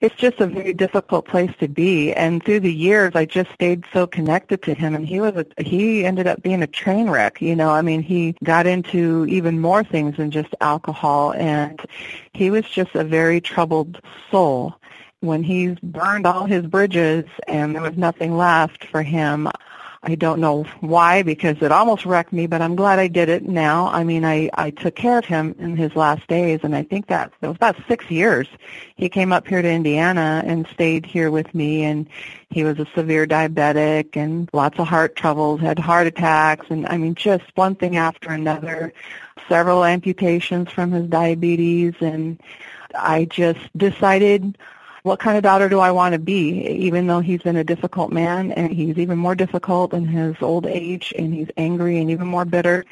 It's 0.00 0.14
just 0.16 0.40
a 0.40 0.46
very 0.46 0.74
difficult 0.74 1.26
place 1.26 1.50
to 1.58 1.68
be. 1.68 2.12
And 2.12 2.44
through 2.44 2.60
the 2.60 2.72
years, 2.72 3.12
I 3.14 3.24
just 3.24 3.50
stayed 3.52 3.84
so 3.92 4.06
connected 4.06 4.62
to 4.64 4.74
him. 4.74 4.94
And 4.94 5.06
he 5.06 5.20
was 5.20 5.34
a, 5.36 5.62
he 5.62 6.04
ended 6.04 6.26
up 6.26 6.42
being 6.42 6.62
a 6.62 6.66
train 6.66 7.08
wreck. 7.08 7.40
You 7.40 7.56
know, 7.56 7.70
I 7.70 7.80
mean, 7.82 8.02
he 8.02 8.36
got 8.44 8.66
into 8.66 9.26
even 9.26 9.58
more 9.58 9.82
things 9.82 10.16
than 10.18 10.30
just 10.30 10.54
alcohol, 10.60 11.32
and 11.32 11.80
he 12.34 12.50
was 12.50 12.68
just 12.68 12.94
a 12.94 13.04
very 13.04 13.40
troubled 13.40 14.00
soul. 14.30 14.74
When 15.20 15.42
he 15.42 15.76
burned 15.82 16.26
all 16.26 16.44
his 16.44 16.66
bridges 16.66 17.24
and 17.48 17.74
there 17.74 17.82
was 17.82 17.96
nothing 17.96 18.36
left 18.36 18.84
for 18.84 19.02
him, 19.02 19.48
I 20.08 20.14
don't 20.14 20.40
know 20.40 20.62
why 20.80 21.24
because 21.24 21.56
it 21.60 21.72
almost 21.72 22.06
wrecked 22.06 22.32
me, 22.32 22.46
but 22.46 22.62
I'm 22.62 22.76
glad 22.76 23.00
I 23.00 23.08
did 23.08 23.28
it 23.28 23.42
now. 23.42 23.88
I 23.88 24.04
mean, 24.04 24.24
I, 24.24 24.48
I 24.54 24.70
took 24.70 24.94
care 24.94 25.18
of 25.18 25.24
him 25.24 25.56
in 25.58 25.76
his 25.76 25.96
last 25.96 26.28
days, 26.28 26.60
and 26.62 26.76
I 26.76 26.84
think 26.84 27.08
that 27.08 27.32
it 27.42 27.46
was 27.48 27.56
about 27.56 27.76
six 27.88 28.08
years. 28.08 28.46
He 28.94 29.08
came 29.08 29.32
up 29.32 29.48
here 29.48 29.60
to 29.60 29.68
Indiana 29.68 30.44
and 30.46 30.64
stayed 30.68 31.04
here 31.04 31.32
with 31.32 31.52
me, 31.56 31.82
and 31.82 32.06
he 32.50 32.62
was 32.62 32.78
a 32.78 32.86
severe 32.94 33.26
diabetic 33.26 34.16
and 34.16 34.48
lots 34.52 34.78
of 34.78 34.86
heart 34.86 35.16
troubles, 35.16 35.60
had 35.60 35.80
heart 35.80 36.06
attacks, 36.06 36.66
and 36.70 36.86
I 36.86 36.98
mean, 36.98 37.16
just 37.16 37.44
one 37.56 37.74
thing 37.74 37.96
after 37.96 38.30
another, 38.30 38.92
several 39.48 39.84
amputations 39.84 40.70
from 40.70 40.92
his 40.92 41.08
diabetes, 41.08 41.94
and 42.00 42.40
I 42.94 43.24
just 43.24 43.76
decided 43.76 44.56
what 45.06 45.20
kind 45.20 45.36
of 45.36 45.44
daughter 45.44 45.68
do 45.68 45.78
I 45.78 45.92
want 45.92 46.14
to 46.14 46.18
be, 46.18 46.66
even 46.66 47.06
though 47.06 47.20
he's 47.20 47.40
been 47.40 47.54
a 47.54 47.62
difficult 47.62 48.10
man 48.10 48.50
and 48.50 48.72
he's 48.72 48.98
even 48.98 49.16
more 49.16 49.36
difficult 49.36 49.94
in 49.94 50.04
his 50.04 50.34
old 50.40 50.66
age 50.66 51.14
and 51.16 51.32
he's 51.32 51.46
angry 51.56 52.00
and 52.00 52.10
even 52.10 52.26
more 52.26 52.44
bitter. 52.44 52.84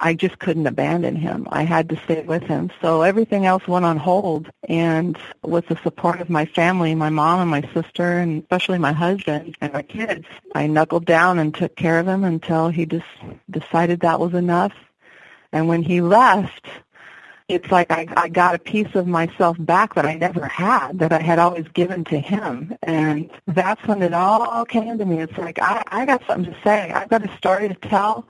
I 0.00 0.14
just 0.14 0.40
couldn't 0.40 0.66
abandon 0.66 1.14
him. 1.14 1.46
I 1.52 1.62
had 1.62 1.88
to 1.90 2.00
stay 2.02 2.22
with 2.22 2.42
him. 2.42 2.72
So 2.80 3.02
everything 3.02 3.46
else 3.46 3.68
went 3.68 3.84
on 3.84 3.96
hold. 3.96 4.50
And 4.68 5.16
with 5.42 5.68
the 5.68 5.78
support 5.84 6.20
of 6.20 6.28
my 6.28 6.46
family, 6.46 6.96
my 6.96 7.10
mom 7.10 7.38
and 7.38 7.50
my 7.50 7.62
sister, 7.72 8.18
and 8.18 8.42
especially 8.42 8.78
my 8.78 8.92
husband 8.92 9.56
and 9.60 9.72
my 9.72 9.82
kids, 9.82 10.26
I 10.56 10.66
knuckled 10.66 11.04
down 11.04 11.38
and 11.38 11.54
took 11.54 11.76
care 11.76 12.00
of 12.00 12.08
him 12.08 12.24
until 12.24 12.70
he 12.70 12.86
just 12.86 13.06
decided 13.48 14.00
that 14.00 14.18
was 14.18 14.34
enough. 14.34 14.72
And 15.52 15.68
when 15.68 15.84
he 15.84 16.00
left, 16.00 16.66
it's 17.48 17.70
like 17.70 17.90
I, 17.90 18.06
I 18.16 18.28
got 18.28 18.54
a 18.54 18.58
piece 18.58 18.94
of 18.94 19.06
myself 19.06 19.56
back 19.60 19.94
that 19.94 20.06
I 20.06 20.14
never 20.14 20.46
had, 20.46 20.98
that 20.98 21.12
I 21.12 21.20
had 21.20 21.38
always 21.38 21.66
given 21.68 22.04
to 22.04 22.18
him. 22.18 22.76
And 22.82 23.30
that's 23.46 23.86
when 23.86 24.02
it 24.02 24.14
all 24.14 24.64
came 24.64 24.98
to 24.98 25.04
me. 25.04 25.20
It's 25.20 25.36
like, 25.38 25.58
I, 25.60 25.82
I 25.88 26.06
got 26.06 26.22
something 26.26 26.52
to 26.52 26.58
say. 26.62 26.90
I've 26.90 27.08
got 27.08 27.24
a 27.24 27.36
story 27.36 27.68
to 27.68 27.74
tell. 27.74 28.26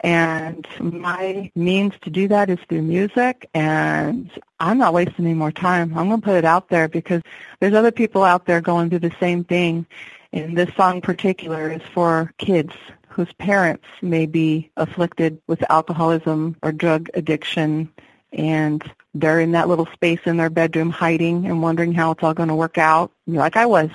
And 0.00 0.66
my 0.80 1.50
means 1.54 1.94
to 2.02 2.10
do 2.10 2.28
that 2.28 2.50
is 2.50 2.58
through 2.68 2.82
music. 2.82 3.48
And 3.54 4.30
I'm 4.60 4.78
not 4.78 4.92
wasting 4.92 5.24
any 5.24 5.34
more 5.34 5.52
time. 5.52 5.96
I'm 5.96 6.08
going 6.08 6.20
to 6.20 6.24
put 6.24 6.36
it 6.36 6.44
out 6.44 6.68
there 6.68 6.88
because 6.88 7.22
there's 7.60 7.74
other 7.74 7.92
people 7.92 8.22
out 8.22 8.46
there 8.46 8.60
going 8.60 8.90
through 8.90 8.98
the 9.00 9.16
same 9.18 9.44
thing. 9.44 9.86
And 10.32 10.58
this 10.58 10.74
song 10.74 10.96
in 10.96 11.00
particular 11.00 11.70
is 11.70 11.82
for 11.94 12.32
kids 12.38 12.72
whose 13.08 13.32
parents 13.34 13.86
may 14.02 14.26
be 14.26 14.70
afflicted 14.76 15.40
with 15.46 15.70
alcoholism 15.70 16.56
or 16.62 16.72
drug 16.72 17.08
addiction 17.14 17.88
and 18.34 18.82
they're 19.14 19.40
in 19.40 19.52
that 19.52 19.68
little 19.68 19.86
space 19.86 20.20
in 20.26 20.36
their 20.36 20.50
bedroom 20.50 20.90
hiding 20.90 21.46
and 21.46 21.62
wondering 21.62 21.92
how 21.92 22.10
it's 22.10 22.22
all 22.22 22.34
going 22.34 22.48
to 22.48 22.54
work 22.54 22.78
out. 22.78 23.12
Like 23.26 23.56
I 23.56 23.66
was. 23.66 23.90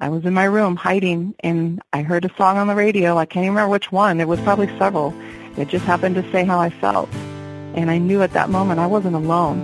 I 0.00 0.08
was 0.08 0.24
in 0.24 0.34
my 0.34 0.44
room 0.44 0.74
hiding 0.74 1.32
and 1.40 1.80
I 1.92 2.02
heard 2.02 2.24
a 2.24 2.34
song 2.36 2.58
on 2.58 2.66
the 2.66 2.74
radio. 2.74 3.16
I 3.16 3.24
can't 3.24 3.44
even 3.44 3.54
remember 3.54 3.70
which 3.70 3.92
one. 3.92 4.20
It 4.20 4.26
was 4.26 4.40
probably 4.40 4.66
several. 4.76 5.14
It 5.56 5.68
just 5.68 5.84
happened 5.84 6.16
to 6.16 6.28
say 6.32 6.44
how 6.44 6.58
I 6.58 6.70
felt. 6.70 7.08
And 7.74 7.88
I 7.88 7.98
knew 7.98 8.20
at 8.20 8.32
that 8.32 8.50
moment 8.50 8.80
I 8.80 8.86
wasn't 8.88 9.14
alone 9.14 9.60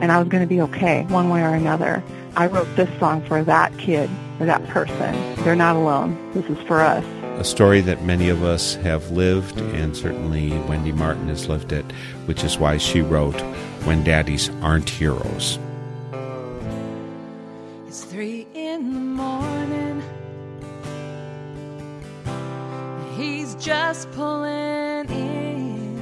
and 0.00 0.12
I 0.12 0.20
was 0.20 0.28
going 0.28 0.42
to 0.42 0.46
be 0.46 0.60
okay 0.60 1.02
one 1.06 1.30
way 1.30 1.42
or 1.42 1.54
another. 1.54 2.00
I 2.36 2.46
wrote 2.46 2.68
this 2.76 2.88
song 3.00 3.24
for 3.24 3.42
that 3.42 3.76
kid 3.78 4.08
or 4.38 4.46
that 4.46 4.64
person. 4.68 5.34
They're 5.42 5.56
not 5.56 5.74
alone. 5.74 6.32
This 6.32 6.46
is 6.46 6.58
for 6.64 6.80
us 6.80 7.04
a 7.38 7.44
story 7.44 7.80
that 7.80 8.02
many 8.02 8.28
of 8.28 8.42
us 8.44 8.74
have 8.76 9.10
lived, 9.10 9.58
and 9.58 9.96
certainly 9.96 10.50
Wendy 10.68 10.92
Martin 10.92 11.28
has 11.28 11.48
lived 11.48 11.72
it, 11.72 11.84
which 12.26 12.44
is 12.44 12.58
why 12.58 12.76
she 12.76 13.00
wrote 13.00 13.40
When 13.84 14.04
Daddies 14.04 14.48
Aren't 14.60 14.88
Heroes. 14.88 15.58
It's 17.86 18.04
three 18.04 18.46
in 18.54 18.92
the 18.92 19.00
morning. 19.00 20.02
He's 23.16 23.54
just 23.56 24.10
pulling 24.12 25.10
in. 25.10 25.98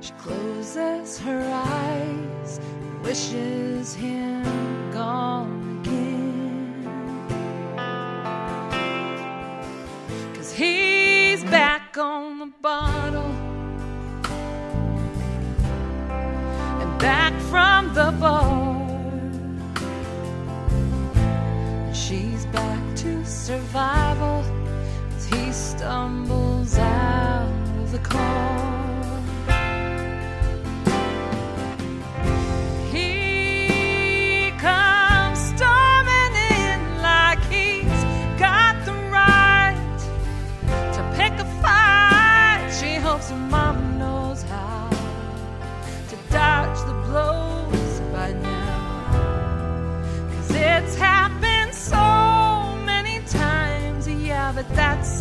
She 0.00 0.12
closes 0.12 1.18
her 1.20 1.42
eyes, 1.48 2.60
wishes 3.02 3.71
the 17.94 18.10
bar. 18.18 18.88
She's 21.92 22.46
back 22.46 22.96
to 22.96 23.24
survival 23.26 24.42
as 25.16 25.26
he 25.26 25.52
stumbles 25.52 26.78
out 26.78 27.52
of 27.82 27.92
the 27.92 27.98
car. 27.98 28.61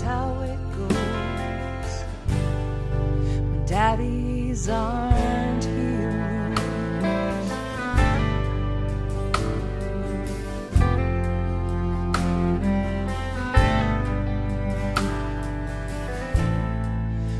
How 0.01 0.41
it 0.41 0.57
goes 0.77 2.03
when 3.49 3.65
daddies 3.65 4.67
aren't 4.69 5.63
heroes. 5.63 6.57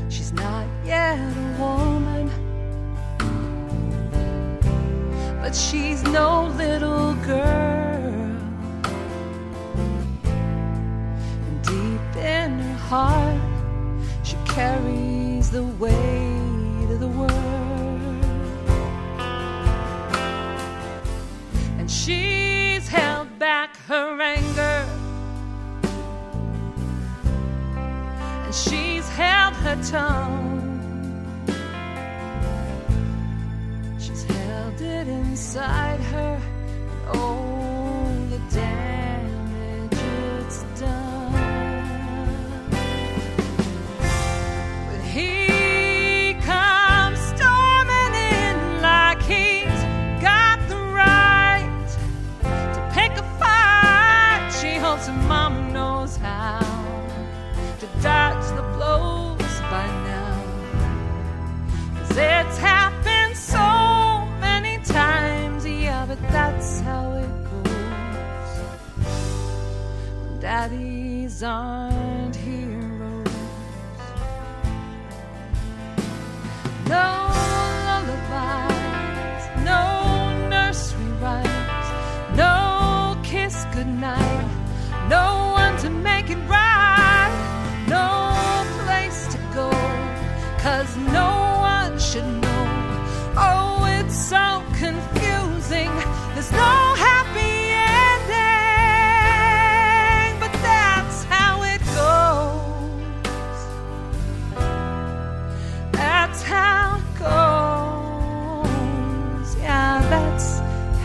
She's 0.08 0.32
not 0.32 0.66
yet 0.84 1.18
a 1.18 1.60
woman, 1.60 2.30
but 5.40 5.54
she's 5.54 6.02
no 6.04 6.46
little 6.56 7.14
girl. 7.26 7.41
Carries 14.54 15.50
the 15.50 15.64
weight 15.64 16.88
of 16.90 17.00
the 17.00 17.08
world. 17.08 17.30
And 21.78 21.90
she's 21.90 22.86
held 22.86 23.38
back 23.38 23.76
her 23.88 24.20
anger, 24.20 24.86
and 28.44 28.54
she's 28.54 29.08
held 29.08 29.54
her 29.64 29.78
tongue. 29.90 30.60
She's 33.98 34.24
held 34.24 34.80
it 34.80 35.08
inside 35.08 36.00
her, 36.14 36.38
oh, 37.14 37.41
Daddies 70.54 71.42
aren't 71.42 72.36
heroes. 72.36 73.26
No 76.86 77.21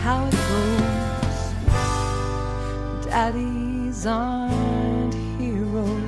how 0.08 0.24
it 0.24 0.32
goes. 0.48 1.40
Daddies 3.04 4.06
aren't 4.06 5.14
heroes. 5.38 6.02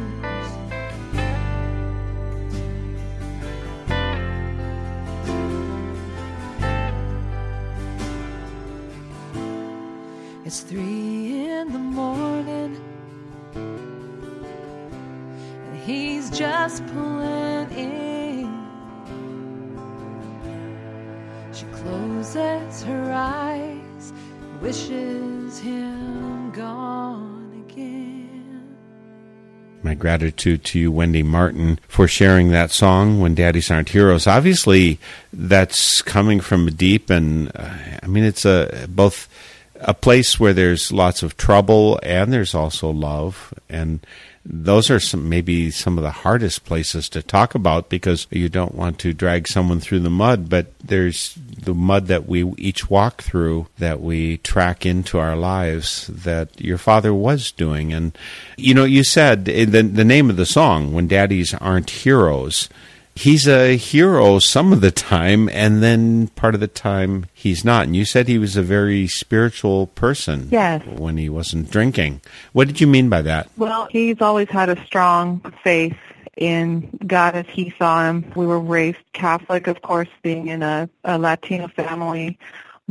It's 10.46 10.60
three 10.60 11.50
in 11.50 11.70
the 11.70 11.78
morning, 11.78 12.72
and 15.66 15.76
he's 15.84 16.30
just 16.30 16.86
pulling 16.86 17.29
wishes 24.70 25.58
him 25.58 26.52
gone 26.52 27.66
again. 27.68 28.76
My 29.82 29.94
gratitude 29.96 30.62
to 30.66 30.78
you, 30.78 30.92
Wendy 30.92 31.24
Martin, 31.24 31.80
for 31.88 32.06
sharing 32.06 32.52
that 32.52 32.70
song, 32.70 33.20
When 33.20 33.34
Daddies 33.34 33.68
Aren't 33.68 33.88
Heroes. 33.88 34.28
Obviously, 34.28 35.00
that's 35.32 36.02
coming 36.02 36.38
from 36.38 36.68
deep, 36.68 37.10
and 37.10 37.50
uh, 37.56 37.74
I 38.00 38.06
mean, 38.06 38.22
it's 38.22 38.44
a 38.44 38.86
both 38.88 39.28
a 39.80 39.92
place 39.92 40.38
where 40.38 40.52
there's 40.52 40.92
lots 40.92 41.24
of 41.24 41.36
trouble 41.36 41.98
and 42.04 42.32
there's 42.32 42.54
also 42.54 42.90
love. 42.90 43.52
And 43.68 44.06
those 44.44 44.90
are 44.90 45.00
some, 45.00 45.28
maybe 45.28 45.70
some 45.70 45.98
of 45.98 46.04
the 46.04 46.10
hardest 46.10 46.64
places 46.64 47.08
to 47.10 47.22
talk 47.22 47.54
about 47.54 47.90
because 47.90 48.26
you 48.30 48.48
don't 48.48 48.74
want 48.74 48.98
to 49.00 49.12
drag 49.12 49.46
someone 49.46 49.80
through 49.80 50.00
the 50.00 50.10
mud, 50.10 50.48
but 50.48 50.72
there's 50.80 51.34
the 51.34 51.74
mud 51.74 52.06
that 52.06 52.26
we 52.26 52.44
each 52.56 52.88
walk 52.88 53.22
through 53.22 53.66
that 53.78 54.00
we 54.00 54.38
track 54.38 54.86
into 54.86 55.18
our 55.18 55.36
lives 55.36 56.06
that 56.06 56.58
your 56.58 56.78
father 56.78 57.12
was 57.12 57.52
doing. 57.52 57.92
And, 57.92 58.16
you 58.56 58.72
know, 58.72 58.84
you 58.84 59.04
said 59.04 59.44
the, 59.44 59.64
the 59.64 60.04
name 60.04 60.30
of 60.30 60.36
the 60.36 60.46
song, 60.46 60.94
When 60.94 61.06
Daddies 61.06 61.52
Aren't 61.54 61.90
Heroes, 61.90 62.70
he's 63.14 63.46
a 63.48 63.76
hero 63.76 64.38
some 64.38 64.72
of 64.72 64.80
the 64.80 64.90
time, 64.90 65.48
and 65.50 65.82
then 65.82 66.28
part 66.28 66.54
of 66.54 66.60
the 66.60 66.68
time 66.68 67.26
he's 67.34 67.64
not. 67.64 67.84
And 67.84 67.94
you 67.96 68.04
said 68.04 68.28
he 68.28 68.38
was 68.38 68.56
a 68.56 68.62
very 68.62 69.06
spiritual 69.06 69.88
person 69.88 70.48
Yes. 70.50 70.82
when 70.86 71.16
he 71.16 71.28
wasn't 71.28 71.70
drinking. 71.70 72.20
What 72.52 72.66
did 72.68 72.80
you 72.80 72.86
mean 72.86 73.08
by 73.08 73.22
that? 73.22 73.48
Well, 73.56 73.88
he's 73.90 74.20
always 74.20 74.48
had 74.48 74.68
a 74.68 74.84
strong 74.84 75.40
faith 75.62 75.96
in 76.36 76.88
God 77.06 77.34
as 77.34 77.46
he 77.48 77.74
saw 77.78 78.04
him. 78.08 78.30
We 78.34 78.46
were 78.46 78.60
raised 78.60 78.98
Catholic, 79.12 79.66
of 79.66 79.82
course, 79.82 80.08
being 80.22 80.48
in 80.48 80.62
a, 80.62 80.88
a 81.04 81.18
Latino 81.18 81.68
family, 81.68 82.38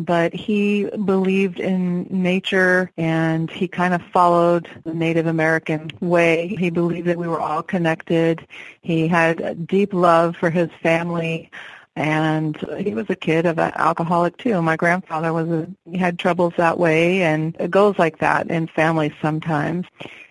but 0.06 0.34
he 0.34 0.86
believed 0.86 1.60
in 1.60 2.08
nature 2.10 2.92
and 2.98 3.52
he 3.52 3.68
kind 3.68 3.94
of 3.94 4.02
followed 4.14 4.68
the 4.84 4.94
Native 4.94 5.28
American 5.28 5.92
way. 6.00 6.48
He 6.48 6.70
believed 6.70 7.08
that 7.08 7.18
we 7.18 7.28
were 7.28 7.42
all 7.42 7.62
connected. 7.62 8.48
He 8.82 9.08
had 9.08 9.42
a 9.42 9.56
deep 9.56 9.94
love 9.94 10.36
for 10.36 10.50
his 10.50 10.70
family 10.82 11.52
and 12.00 12.56
he 12.80 12.94
was 12.94 13.08
a 13.10 13.16
kid 13.16 13.46
of 13.46 13.60
an 13.60 13.74
alcoholic 13.76 14.38
too. 14.38 14.62
My 14.62 14.78
grandfather 14.78 15.34
was 15.34 15.50
a, 15.50 15.68
he 15.84 15.98
had 15.98 16.18
troubles 16.18 16.54
that 16.56 16.80
way, 16.80 17.24
and 17.24 17.58
it 17.60 17.72
goes 17.72 18.00
like 18.00 18.20
that 18.20 18.50
in 18.50 18.68
families 18.68 19.12
sometimes. 19.22 19.86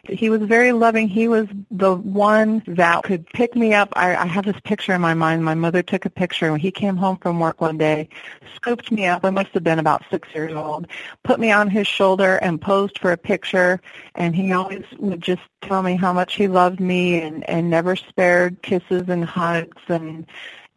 He 0.09 0.31
was 0.31 0.41
very 0.41 0.73
loving. 0.73 1.09
He 1.09 1.29
was 1.29 1.47
the 1.71 1.95
one 1.95 2.63
that 2.67 3.03
could 3.03 3.27
pick 3.27 3.55
me 3.55 3.75
up. 3.75 3.91
I, 3.93 4.17
I 4.17 4.25
have 4.25 4.47
this 4.47 4.59
picture 4.65 4.95
in 4.95 5.03
my 5.03 5.13
mind. 5.13 5.45
My 5.45 5.55
mother 5.55 5.83
took 5.83 6.07
a 6.07 6.11
picture 6.11 6.51
when 6.51 6.61
he 6.61 6.71
came 6.71 6.97
home 6.97 7.19
from 7.19 7.39
work 7.39 7.61
one 7.61 7.77
day, 7.77 8.09
scooped 8.57 8.91
me 8.91 9.05
up. 9.05 9.27
I 9.27 9.31
must 9.31 9.51
have 9.51 9.63
been 9.63 9.79
about 9.79 10.03
six 10.11 10.27
years 10.35 10.55
old, 10.55 10.87
put 11.23 11.39
me 11.39 11.51
on 11.51 11.69
his 11.69 11.87
shoulder 11.87 12.37
and 12.37 12.59
posed 12.59 12.99
for 12.99 13.13
a 13.13 13.19
picture. 13.19 13.79
And 14.15 14.35
he 14.35 14.55
always 14.55 14.87
would 14.99 15.21
just 15.21 15.43
tell 15.61 15.83
me 15.83 15.97
how 15.97 16.15
much 16.15 16.37
he 16.37 16.49
loved 16.49 16.81
me 16.81 17.21
and, 17.21 17.47
and 17.47 17.69
never 17.69 17.95
spared 17.95 18.63
kisses 18.63 19.11
and 19.11 19.23
hugs 19.23 19.83
and 19.89 20.27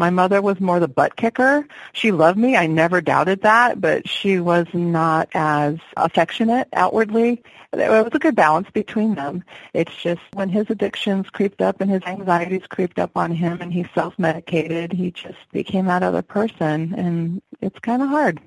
my 0.01 0.09
mother 0.09 0.41
was 0.41 0.59
more 0.59 0.79
the 0.79 0.87
butt 0.87 1.15
kicker. 1.15 1.63
She 1.93 2.11
loved 2.11 2.39
me. 2.39 2.55
I 2.55 2.65
never 2.65 3.01
doubted 3.01 3.43
that, 3.43 3.79
but 3.79 4.09
she 4.09 4.39
was 4.39 4.65
not 4.73 5.29
as 5.35 5.77
affectionate 5.95 6.67
outwardly. 6.73 7.43
There 7.71 8.03
was 8.03 8.11
a 8.11 8.17
good 8.17 8.35
balance 8.35 8.67
between 8.73 9.13
them. 9.13 9.43
It's 9.75 9.95
just 9.95 10.21
when 10.33 10.49
his 10.49 10.65
addictions 10.71 11.29
creeped 11.29 11.61
up 11.61 11.81
and 11.81 11.91
his 11.91 12.01
anxieties 12.07 12.65
creeped 12.67 12.97
up 12.97 13.11
on 13.15 13.31
him 13.31 13.61
and 13.61 13.71
he 13.71 13.85
self-medicated, 13.93 14.91
he 14.91 15.11
just 15.11 15.37
became 15.51 15.85
that 15.85 16.01
other 16.01 16.23
person 16.23 16.95
and 16.97 17.39
it's 17.61 17.77
kind 17.77 18.01
of 18.01 18.09
hard. 18.09 18.41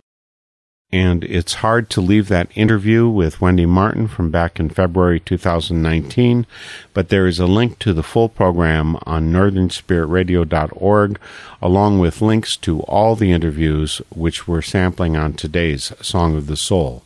And 0.94 1.24
it's 1.24 1.54
hard 1.54 1.90
to 1.90 2.00
leave 2.00 2.28
that 2.28 2.50
interview 2.54 3.08
with 3.08 3.40
Wendy 3.40 3.66
Martin 3.66 4.06
from 4.06 4.30
back 4.30 4.60
in 4.60 4.70
February 4.70 5.18
2019, 5.18 6.46
but 6.92 7.08
there 7.08 7.26
is 7.26 7.40
a 7.40 7.48
link 7.48 7.80
to 7.80 7.92
the 7.92 8.04
full 8.04 8.28
program 8.28 8.96
on 9.02 9.32
northernspiritradio.org, 9.32 11.18
along 11.60 11.98
with 11.98 12.22
links 12.22 12.56
to 12.58 12.82
all 12.82 13.16
the 13.16 13.32
interviews 13.32 14.02
which 14.14 14.46
we're 14.46 14.62
sampling 14.62 15.16
on 15.16 15.32
today's 15.32 15.92
Song 16.00 16.36
of 16.36 16.46
the 16.46 16.56
Soul. 16.56 17.02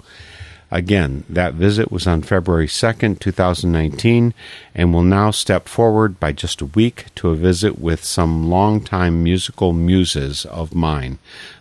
Again, 0.70 1.24
that 1.31 1.54
visit 1.54 1.90
was 1.90 2.07
on 2.07 2.20
February 2.20 2.66
2nd, 2.66 3.20
2019, 3.20 4.35
and 4.74 4.92
will 4.92 5.02
now 5.02 5.31
step 5.31 5.66
forward 5.66 6.20
by 6.20 6.33
just 6.33 6.61
a 6.61 6.66
week 6.66 7.07
to 7.14 7.31
a 7.31 7.37
visit 7.37 7.78
with 7.78 8.04
some 8.04 8.50
longtime 8.50 9.22
musical 9.22 9.72
muses 9.72 10.44
of 10.44 10.74
mine, 10.74 11.18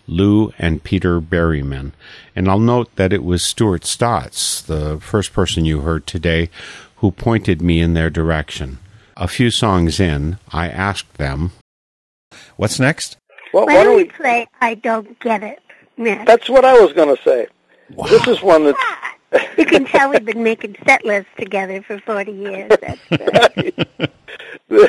Lou 0.07 0.51
and 0.59 0.83
Peter 0.83 1.21
Berryman. 1.21 1.93
And 2.35 2.49
I'll 2.49 2.59
note 2.59 2.93
that 2.97 3.13
it 3.13 3.23
was 3.23 3.45
Stuart 3.45 3.85
Stotts, 3.85 4.61
the 4.61 4.99
first 4.99 5.31
person 5.31 5.63
you 5.63 5.81
heard 5.81 6.05
today, 6.05 6.49
who 6.97 7.11
pointed 7.11 7.61
me 7.61 7.79
in 7.79 7.93
their 7.93 8.09
direction. 8.09 8.79
A 9.15 9.29
few 9.29 9.51
songs 9.51 10.01
in, 10.01 10.37
I 10.51 10.67
asked 10.67 11.13
them, 11.13 11.51
What's 12.57 12.79
next? 12.79 13.15
Well, 13.53 13.67
Why 13.67 13.85
don't 13.85 13.95
we 13.95 14.05
play 14.05 14.47
I 14.59 14.75
Don't 14.75 15.17
Get 15.21 15.43
It? 15.43 15.59
Miss? 15.95 16.25
That's 16.27 16.49
what 16.49 16.65
I 16.65 16.79
was 16.79 16.91
going 16.93 17.15
to 17.15 17.21
say. 17.23 17.47
This 17.89 18.27
is 18.27 18.41
one 18.41 18.65
that 18.65 18.75
you 19.57 19.65
can 19.65 19.85
tell 19.85 20.09
we've 20.09 20.25
been 20.25 20.43
making 20.43 20.75
set 20.85 21.05
lists 21.05 21.31
together 21.37 21.81
for 21.81 21.99
40 21.99 22.31
years. 22.31 22.71
That's, 22.81 23.01
uh, 23.11 24.87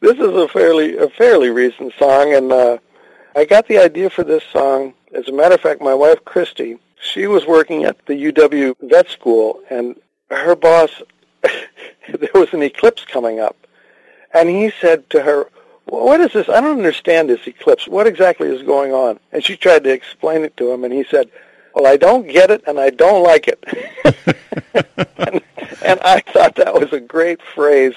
this 0.00 0.16
is 0.18 0.34
a 0.34 0.48
fairly 0.48 0.96
a 0.96 1.08
fairly 1.08 1.50
recent 1.50 1.92
song, 1.98 2.34
and 2.34 2.52
uh, 2.52 2.78
I 3.36 3.44
got 3.44 3.68
the 3.68 3.78
idea 3.78 4.10
for 4.10 4.24
this 4.24 4.44
song. 4.52 4.94
As 5.14 5.28
a 5.28 5.32
matter 5.32 5.54
of 5.54 5.60
fact, 5.60 5.80
my 5.80 5.94
wife 5.94 6.24
Christy, 6.24 6.78
she 7.00 7.26
was 7.26 7.46
working 7.46 7.84
at 7.84 8.04
the 8.06 8.14
UW 8.14 8.74
vet 8.82 9.08
school, 9.08 9.60
and 9.70 9.96
her 10.30 10.54
boss, 10.54 11.02
there 11.42 12.30
was 12.34 12.52
an 12.52 12.62
eclipse 12.62 13.04
coming 13.04 13.40
up, 13.40 13.56
and 14.32 14.48
he 14.48 14.72
said 14.80 15.08
to 15.10 15.22
her, 15.22 15.48
"Well, 15.86 16.06
"What 16.06 16.20
is 16.20 16.32
this? 16.32 16.48
I 16.48 16.60
don't 16.60 16.78
understand 16.78 17.28
this 17.28 17.46
eclipse. 17.46 17.88
What 17.88 18.06
exactly 18.06 18.48
is 18.48 18.62
going 18.62 18.92
on?" 18.92 19.18
And 19.32 19.44
she 19.44 19.56
tried 19.56 19.84
to 19.84 19.92
explain 19.92 20.44
it 20.44 20.56
to 20.58 20.70
him, 20.72 20.84
and 20.84 20.92
he 20.92 21.04
said, 21.04 21.30
"Well, 21.74 21.86
I 21.86 21.96
don't 21.96 22.26
get 22.26 22.50
it, 22.50 22.62
and 22.66 22.78
I 22.78 22.90
don't 22.90 23.22
like 23.22 23.48
it." 23.48 23.64
and, 25.16 25.40
and 25.84 26.00
I 26.00 26.20
thought 26.20 26.56
that 26.56 26.74
was 26.74 26.92
a 26.92 27.00
great 27.00 27.40
phrase. 27.54 27.94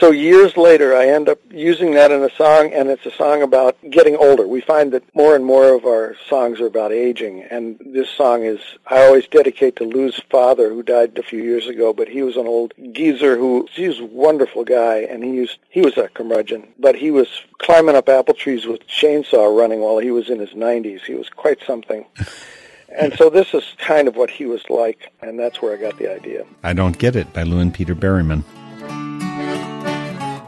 So 0.00 0.12
years 0.12 0.56
later, 0.56 0.96
I 0.96 1.08
end 1.08 1.28
up 1.28 1.38
using 1.50 1.92
that 1.92 2.10
in 2.10 2.22
a 2.22 2.30
song, 2.34 2.72
and 2.72 2.88
it's 2.88 3.04
a 3.04 3.10
song 3.10 3.42
about 3.42 3.76
getting 3.90 4.16
older. 4.16 4.48
We 4.48 4.62
find 4.62 4.92
that 4.92 5.04
more 5.14 5.36
and 5.36 5.44
more 5.44 5.74
of 5.74 5.84
our 5.84 6.16
songs 6.26 6.58
are 6.58 6.66
about 6.66 6.90
aging, 6.90 7.42
and 7.42 7.78
this 7.84 8.08
song 8.08 8.44
is, 8.44 8.60
I 8.86 9.04
always 9.04 9.26
dedicate 9.26 9.76
to 9.76 9.84
Lou's 9.84 10.18
father, 10.30 10.70
who 10.70 10.82
died 10.82 11.18
a 11.18 11.22
few 11.22 11.42
years 11.42 11.68
ago, 11.68 11.92
but 11.92 12.08
he 12.08 12.22
was 12.22 12.38
an 12.38 12.46
old 12.46 12.72
geezer 12.92 13.36
who, 13.36 13.68
he 13.70 13.88
was 13.88 14.00
a 14.00 14.06
wonderful 14.06 14.64
guy, 14.64 15.00
and 15.00 15.22
he 15.22 15.32
used, 15.32 15.58
he 15.68 15.82
was 15.82 15.98
a 15.98 16.08
curmudgeon, 16.08 16.68
but 16.78 16.94
he 16.94 17.10
was 17.10 17.28
climbing 17.58 17.94
up 17.94 18.08
apple 18.08 18.32
trees 18.32 18.64
with 18.64 18.88
chainsaw 18.88 19.54
running 19.54 19.80
while 19.80 19.98
he 19.98 20.10
was 20.10 20.30
in 20.30 20.38
his 20.38 20.54
90s. 20.54 21.02
He 21.02 21.12
was 21.12 21.28
quite 21.28 21.58
something. 21.66 22.06
And 22.98 23.14
so 23.14 23.30
this 23.30 23.54
is 23.54 23.64
kind 23.78 24.08
of 24.08 24.16
what 24.16 24.30
he 24.30 24.46
was 24.46 24.68
like, 24.68 25.12
and 25.20 25.38
that's 25.38 25.62
where 25.62 25.74
I 25.74 25.76
got 25.76 25.98
the 25.98 26.12
idea. 26.12 26.44
I 26.62 26.72
Don't 26.72 26.98
Get 26.98 27.14
It 27.16 27.32
by 27.32 27.44
Lou 27.44 27.58
and 27.58 27.72
Peter 27.72 27.94
Berryman. 27.94 28.42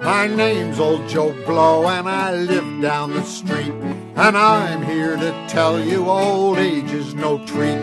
My 0.02 0.26
name's 0.26 0.80
old 0.80 1.08
Joe 1.08 1.32
Blow 1.46 1.86
and 1.86 2.08
I 2.08 2.34
live 2.34 2.82
down 2.82 3.12
the 3.12 3.22
street. 3.22 3.72
And 4.16 4.36
I'm 4.36 4.82
here 4.82 5.16
to 5.16 5.46
tell 5.48 5.78
you 5.78 6.10
old 6.10 6.58
age 6.58 6.90
is 6.90 7.14
no 7.14 7.38
treat. 7.46 7.78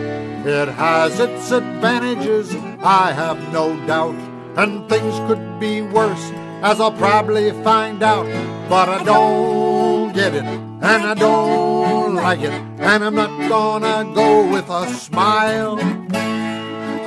It 0.46 0.68
has 0.68 1.18
its 1.18 1.50
advantages, 1.50 2.54
I 2.82 3.12
have 3.12 3.40
no 3.54 3.74
doubt. 3.86 4.16
And 4.56 4.86
things 4.90 5.14
could 5.28 5.58
be 5.58 5.80
worse, 5.80 6.30
as 6.62 6.78
I'll 6.78 6.92
probably 6.92 7.50
find 7.62 8.02
out. 8.02 8.26
But 8.68 8.90
I 8.90 9.02
don't 9.02 9.89
get 10.14 10.34
it, 10.34 10.44
and 10.44 10.82
I 10.82 11.14
don't 11.14 12.14
like 12.14 12.40
it, 12.40 12.50
and 12.50 13.04
I'm 13.04 13.14
not 13.14 13.48
gonna 13.48 14.12
go 14.14 14.50
with 14.50 14.68
a 14.68 14.86
smile. 14.94 15.78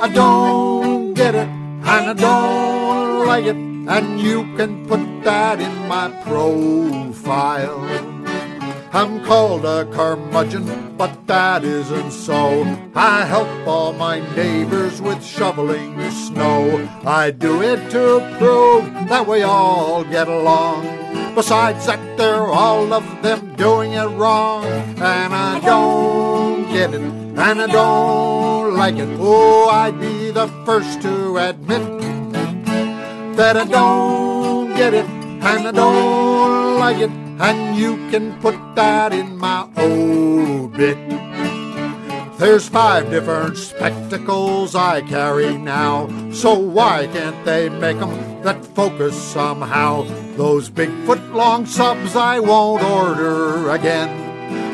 I 0.02 0.08
don't 0.08 1.14
get 1.14 1.34
it, 1.34 1.48
and 1.48 1.86
I 1.86 2.12
don't 2.12 3.26
like 3.26 3.44
it, 3.44 3.56
and 3.56 4.20
you 4.20 4.44
can 4.56 4.86
put 4.86 5.00
that 5.24 5.60
in 5.60 5.88
my 5.88 6.10
profile. 6.22 7.80
I'm 8.92 9.24
called 9.24 9.64
a 9.64 9.84
curmudgeon, 9.86 10.96
but 10.96 11.26
that 11.26 11.64
isn't 11.64 12.12
so. 12.12 12.62
I 12.94 13.24
help 13.24 13.48
all 13.66 13.92
my 13.92 14.20
neighbors 14.36 15.02
with 15.02 15.24
shoveling 15.24 16.10
snow. 16.12 16.88
I 17.04 17.32
do 17.32 17.60
it 17.60 17.90
to 17.90 18.20
prove 18.38 18.84
that 19.08 19.26
we 19.26 19.42
all 19.42 20.04
get 20.04 20.28
along. 20.28 21.03
Besides 21.34 21.86
that, 21.86 22.16
they're 22.16 22.46
all 22.46 22.92
of 22.92 23.04
them 23.22 23.56
doing 23.56 23.92
it 23.92 24.06
wrong. 24.06 24.64
And 24.64 25.34
I 25.34 25.58
don't 25.60 26.70
get 26.72 26.94
it, 26.94 27.00
and 27.00 27.38
I 27.38 27.66
don't 27.66 28.76
like 28.76 28.96
it. 28.96 29.08
Oh, 29.18 29.68
I'd 29.68 29.98
be 29.98 30.30
the 30.30 30.46
first 30.64 31.02
to 31.02 31.38
admit 31.38 31.82
that 33.36 33.56
I 33.56 33.64
don't 33.64 34.74
get 34.76 34.94
it, 34.94 35.06
and 35.06 35.68
I 35.68 35.72
don't 35.72 36.78
like 36.78 36.98
it. 36.98 37.10
And 37.40 37.76
you 37.76 37.96
can 38.10 38.38
put 38.40 38.56
that 38.76 39.12
in 39.12 39.36
my 39.36 39.66
obit. 39.76 40.98
There's 42.38 42.68
five 42.68 43.10
different 43.10 43.56
spectacles 43.56 44.74
I 44.76 45.02
carry 45.02 45.58
now, 45.58 46.08
so 46.32 46.54
why 46.54 47.08
can't 47.12 47.44
they 47.44 47.68
make 47.68 47.96
'em 47.96 48.42
that 48.42 48.64
focus 48.74 49.14
somehow? 49.14 50.04
Those 50.36 50.68
big 50.68 50.90
foot 51.06 51.22
long 51.32 51.66
subs 51.66 52.16
I 52.16 52.40
won't 52.40 52.82
order 52.82 53.70
again. 53.70 54.10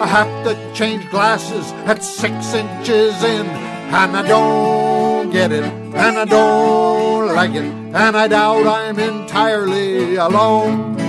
I 0.01 0.07
have 0.07 0.45
to 0.45 0.75
change 0.75 1.09
glasses 1.11 1.73
at 1.85 2.03
six 2.03 2.55
inches 2.55 3.23
in, 3.23 3.47
and 3.47 4.17
I 4.17 4.27
don't 4.27 5.31
get 5.31 5.53
it, 5.53 5.65
and 5.65 6.19
I 6.19 6.25
don't 6.25 7.35
like 7.35 7.53
it, 7.53 7.65
and 7.65 8.17
I 8.17 8.27
doubt 8.29 8.67
I'm 8.67 8.99
entirely 8.99 10.17
alone 10.17 11.01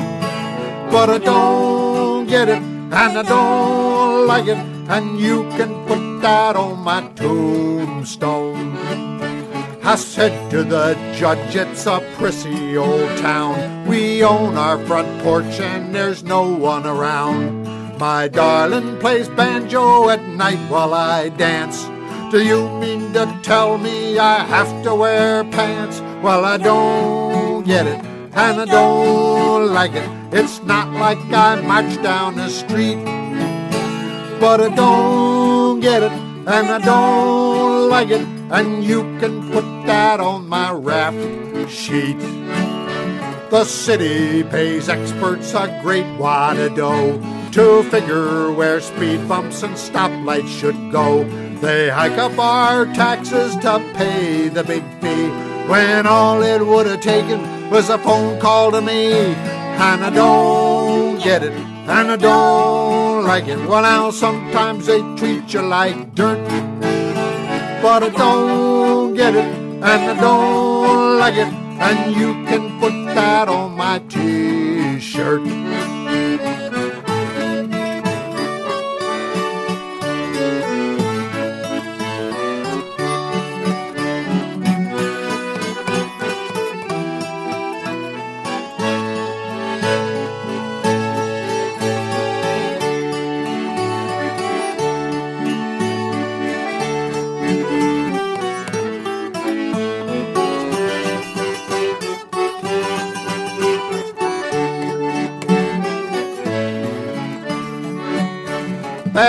but 0.92 1.10
I 1.10 1.18
don't 1.20 2.28
get 2.28 2.50
it, 2.50 2.62
and 2.62 2.94
I 2.94 3.24
don't 3.24 4.28
like 4.28 4.48
it, 4.48 4.58
and 4.90 5.18
you 5.18 5.44
can 5.56 5.72
put 5.88 6.22
that 6.22 6.58
on 6.58 6.80
my 6.80 7.08
tombstone. 7.16 9.11
I 9.84 9.96
said 9.96 10.52
to 10.52 10.64
the 10.64 10.94
judge, 11.16 11.56
it's 11.56 11.88
a 11.88 12.00
prissy 12.16 12.78
old 12.78 13.18
town. 13.18 13.88
We 13.88 14.24
own 14.24 14.56
our 14.56 14.78
front 14.86 15.24
porch, 15.24 15.60
and 15.60 15.94
there's 15.94 16.24
no 16.24 16.44
one 16.54 16.86
around. 16.86 17.98
My 17.98 18.28
darling 18.28 19.00
plays 19.00 19.28
banjo 19.30 20.10
at 20.10 20.22
night 20.22 20.60
while 20.70 20.94
I 20.94 21.30
dance. 21.30 21.84
Do 22.32 22.44
you 22.46 22.70
mean 22.80 23.12
to 23.14 23.26
tell 23.42 23.80
me 23.80 24.20
I 24.20 24.44
have 24.44 24.84
to 24.84 24.94
wear 24.94 25.44
pants? 25.46 26.00
Well, 26.22 26.46
I 26.46 26.58
don't 26.58 27.66
get 27.66 27.88
it, 27.88 28.00
and 28.34 28.62
I 28.62 28.66
don't 28.66 29.74
like 29.74 29.94
it. 29.94 30.10
It's 30.32 30.62
not 30.62 30.94
like 30.94 31.18
I 31.34 31.60
march 31.60 32.02
down 32.04 32.36
the 32.36 32.50
street, 32.50 33.04
but 34.40 34.62
I 34.62 34.70
don't 34.76 35.80
get 35.80 36.04
it, 36.04 36.12
and 36.12 36.68
I 36.70 36.78
don't 36.78 37.90
like 37.90 38.10
it, 38.10 38.26
and 38.52 38.84
you 38.84 39.02
can 39.20 39.50
put 39.52 39.64
that 39.86 40.20
on 40.20 40.48
my 40.48 40.72
rap 40.72 41.14
sheet. 41.70 42.20
The 43.50 43.64
city 43.64 44.44
pays 44.44 44.90
experts 44.90 45.54
a 45.54 45.80
great 45.84 46.08
wad 46.18 46.58
of 46.58 46.76
dough 46.76 47.22
to 47.52 47.84
figure 47.84 48.52
where 48.52 48.80
speed 48.80 49.28
bumps 49.28 49.64
and 49.64 49.76
stoplights 49.76 50.48
should 50.48 50.92
go. 50.92 51.24
They 51.60 51.90
hike 51.90 52.18
up 52.18 52.38
our 52.40 52.86
taxes 52.88 53.56
to 53.58 53.80
pay 53.94 54.50
the 54.50 54.64
big 54.64 54.84
fee 55.02 55.30
when 55.68 56.08
all 56.08 56.42
it 56.42 56.66
would 56.66 56.88
have 56.88 57.02
taken 57.02 57.70
was 57.70 57.90
a 57.90 57.98
phone 57.98 58.40
call 58.40 58.72
to 58.72 58.82
me. 58.82 59.14
And 59.14 60.04
I 60.04 60.10
don't 60.10 61.24
get 61.24 61.44
it, 61.44 61.54
and 61.54 62.12
I 62.12 62.16
don't 62.16 63.24
like 63.26 63.48
it. 63.48 63.58
Well, 63.68 63.82
now 63.82 64.12
sometimes 64.12 64.86
they 64.86 65.00
treat 65.16 65.54
you 65.54 65.62
like 65.62 66.14
dirt, 66.14 66.38
but 67.82 68.04
I 68.04 68.10
don't 68.10 69.16
get 69.16 69.34
it, 69.36 69.44
and 69.44 69.84
I 69.84 70.14
don't 70.22 71.20
like 71.20 71.36
it. 71.36 71.48
And 71.82 72.16
you 72.16 72.34
can 72.46 72.80
put 72.80 72.94
that 73.16 73.50
on 73.50 73.76
my 73.76 74.00
t-shirt. 74.08 75.71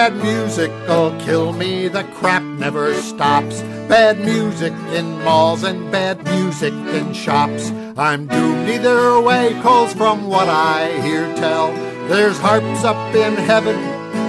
Bad 0.02 0.16
music'll 0.16 1.16
kill 1.20 1.52
me, 1.52 1.86
the 1.86 2.02
crap 2.18 2.42
never 2.42 2.92
stops. 2.94 3.62
Bad 3.86 4.18
music 4.18 4.72
in 4.92 5.22
malls 5.22 5.62
and 5.62 5.92
bad 5.92 6.24
music 6.24 6.72
in 6.72 7.12
shops. 7.12 7.70
I'm 7.96 8.26
doomed 8.26 8.68
either 8.68 9.20
way, 9.20 9.56
cause 9.62 9.94
from 9.94 10.26
what 10.26 10.48
I 10.48 11.00
hear 11.02 11.32
tell, 11.36 11.72
there's 12.08 12.36
harps 12.36 12.82
up 12.82 13.14
in 13.14 13.34
heaven, 13.34 13.78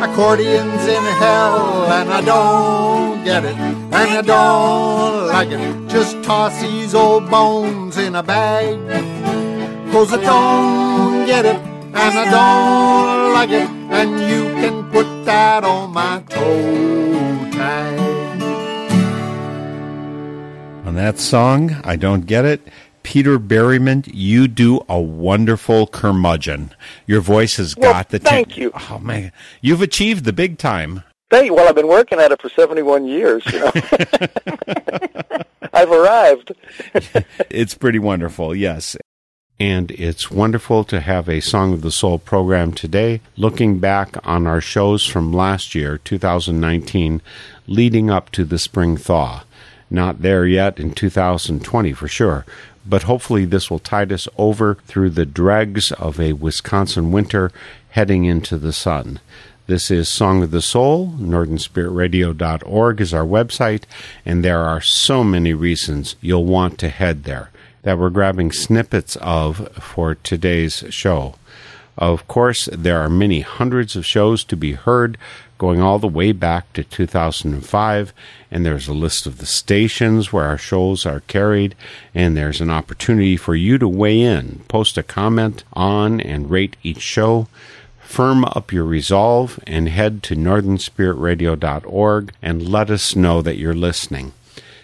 accordions 0.04 0.86
in 0.86 1.04
hell, 1.18 1.92
and 1.92 2.08
I 2.08 2.22
don't 2.22 3.24
get 3.24 3.44
it, 3.44 3.56
and 3.56 3.96
I 3.96 4.22
don't 4.22 5.28
like 5.30 5.50
it. 5.50 5.90
Just 5.90 6.24
toss 6.24 6.54
these 6.62 6.94
old 6.94 7.32
bones 7.32 7.98
in 7.98 8.14
a 8.14 8.22
bag, 8.22 8.78
cause 9.92 10.14
I 10.14 10.22
don't 10.22 11.26
get 11.26 11.46
it, 11.46 11.58
and 11.58 11.96
I 11.96 12.26
don't 12.30 13.34
like 13.34 13.50
it, 13.50 13.68
and 13.90 14.12
you 14.30 14.33
put 14.94 15.26
that 15.26 15.64
on 15.64 15.92
my 15.92 16.24
toe 16.30 17.50
tag. 17.52 18.00
On 20.88 20.96
that 20.96 21.18
song, 21.20 21.76
I 21.84 21.96
don't 21.96 22.26
get 22.28 22.46
it. 22.46 22.62
Peter 23.02 23.38
Berryman, 23.40 24.10
you 24.14 24.48
do 24.48 24.80
a 24.88 25.00
wonderful 25.00 25.88
curmudgeon. 25.88 26.74
Your 27.08 27.20
voice 27.22 27.58
has 27.58 27.76
Well, 27.76 27.92
got 27.92 28.10
the. 28.10 28.20
thank 28.20 28.56
you. 28.58 28.72
Oh 28.90 29.00
man, 29.00 29.32
you've 29.62 29.82
achieved 29.82 30.24
the 30.26 30.32
big 30.34 30.58
time. 30.58 31.04
Thank 31.30 31.48
you. 31.48 31.56
Well, 31.56 31.68
I've 31.68 31.76
been 31.76 31.88
working 31.88 32.20
at 32.20 32.32
it 32.32 32.40
for 32.42 32.50
71 32.50 33.08
years. 33.08 33.44
You 33.52 33.60
know, 33.60 33.72
I've 35.74 35.92
arrived. 35.92 36.52
It's 37.50 37.74
pretty 37.76 38.00
wonderful, 38.00 38.56
yes. 38.56 38.96
And 39.60 39.92
it's 39.92 40.32
wonderful 40.32 40.84
to 40.86 41.00
have 41.00 41.30
a 41.30 41.40
Song 41.40 41.74
of 41.74 41.82
the 41.82 41.92
Soul 41.92 42.18
program 42.18 42.72
today, 42.72 43.22
looking 43.38 43.78
back 43.78 44.18
on 44.28 44.48
our 44.48 44.60
shows 44.60 45.06
from 45.06 45.32
last 45.32 45.76
year, 45.76 46.00
2019, 46.00 47.22
leading 47.68 48.10
up 48.10 48.32
to 48.32 48.46
the 48.46 48.58
spring 48.58 48.98
thaw. 48.98 49.44
Not 49.92 50.24
there 50.24 50.48
yet 50.48 50.80
in 50.80 50.92
2020 50.94 51.94
for 51.94 52.08
sure, 52.08 52.46
but 52.84 53.04
hopefully 53.04 53.46
this 53.46 53.70
will 53.70 53.80
tide 53.80 54.12
us 54.12 54.28
over 54.40 54.76
through 54.88 55.12
the 55.12 55.26
dregs 55.26 55.92
of 55.94 56.20
a 56.20 56.34
Wisconsin 56.34 57.12
winter 57.12 57.52
heading 57.90 58.26
into 58.26 58.58
the 58.58 58.74
sun. 58.74 59.20
This 59.68 59.92
is 59.92 60.10
Song 60.10 60.42
of 60.42 60.50
the 60.50 60.64
Soul. 60.64 61.14
NorthernSpiritRadio.org 61.20 63.00
is 63.00 63.14
our 63.14 63.24
website, 63.24 63.84
and 64.26 64.44
there 64.44 64.62
are 64.62 64.82
so 64.82 65.24
many 65.24 65.54
reasons 65.54 66.16
you'll 66.22 66.44
want 66.44 66.80
to 66.80 66.90
head 66.90 67.24
there 67.24 67.52
that 67.84 67.98
we're 67.98 68.10
grabbing 68.10 68.52
snippets 68.52 69.16
of 69.18 69.70
for 69.76 70.16
today's 70.16 70.84
show. 70.90 71.36
Of 71.98 72.28
course, 72.28 72.68
there 72.72 73.00
are 73.00 73.10
many 73.10 73.42
hundreds 73.42 73.96
of 73.96 74.06
shows 74.06 74.44
to 74.46 74.58
be 74.58 74.74
heard 74.74 75.18
going 75.60 75.80
all 75.80 76.00
the 76.00 76.08
way 76.08 76.32
back 76.32 76.74
to 76.74 76.84
2005, 76.84 78.14
and 78.52 78.66
there's 78.66 78.88
a 78.88 78.94
list 78.94 79.26
of 79.26 79.38
the 79.38 79.46
stations 79.46 80.34
where 80.34 80.46
our 80.46 80.58
shows 80.58 81.06
are 81.06 81.22
carried, 81.22 81.76
and 82.14 82.36
there's 82.36 82.60
an 82.60 82.70
opportunity 82.70 83.38
for 83.38 83.56
you 83.56 83.78
to 83.78 83.88
weigh 83.88 84.20
in, 84.20 84.64
post 84.68 84.98
a 84.98 85.04
comment 85.04 85.64
on, 85.72 86.20
and 86.20 86.50
rate 86.50 86.76
each 86.84 87.00
show. 87.00 87.48
Firm 88.02 88.44
up 88.44 88.74
your 88.74 88.84
resolve 88.84 89.60
and 89.66 89.88
head 89.88 90.22
to 90.24 90.36
northernspiritradio.org 90.36 92.34
and 92.42 92.68
let 92.70 92.90
us 92.90 93.16
know 93.16 93.42
that 93.42 93.58
you're 93.58 93.74
listening. 93.74 94.34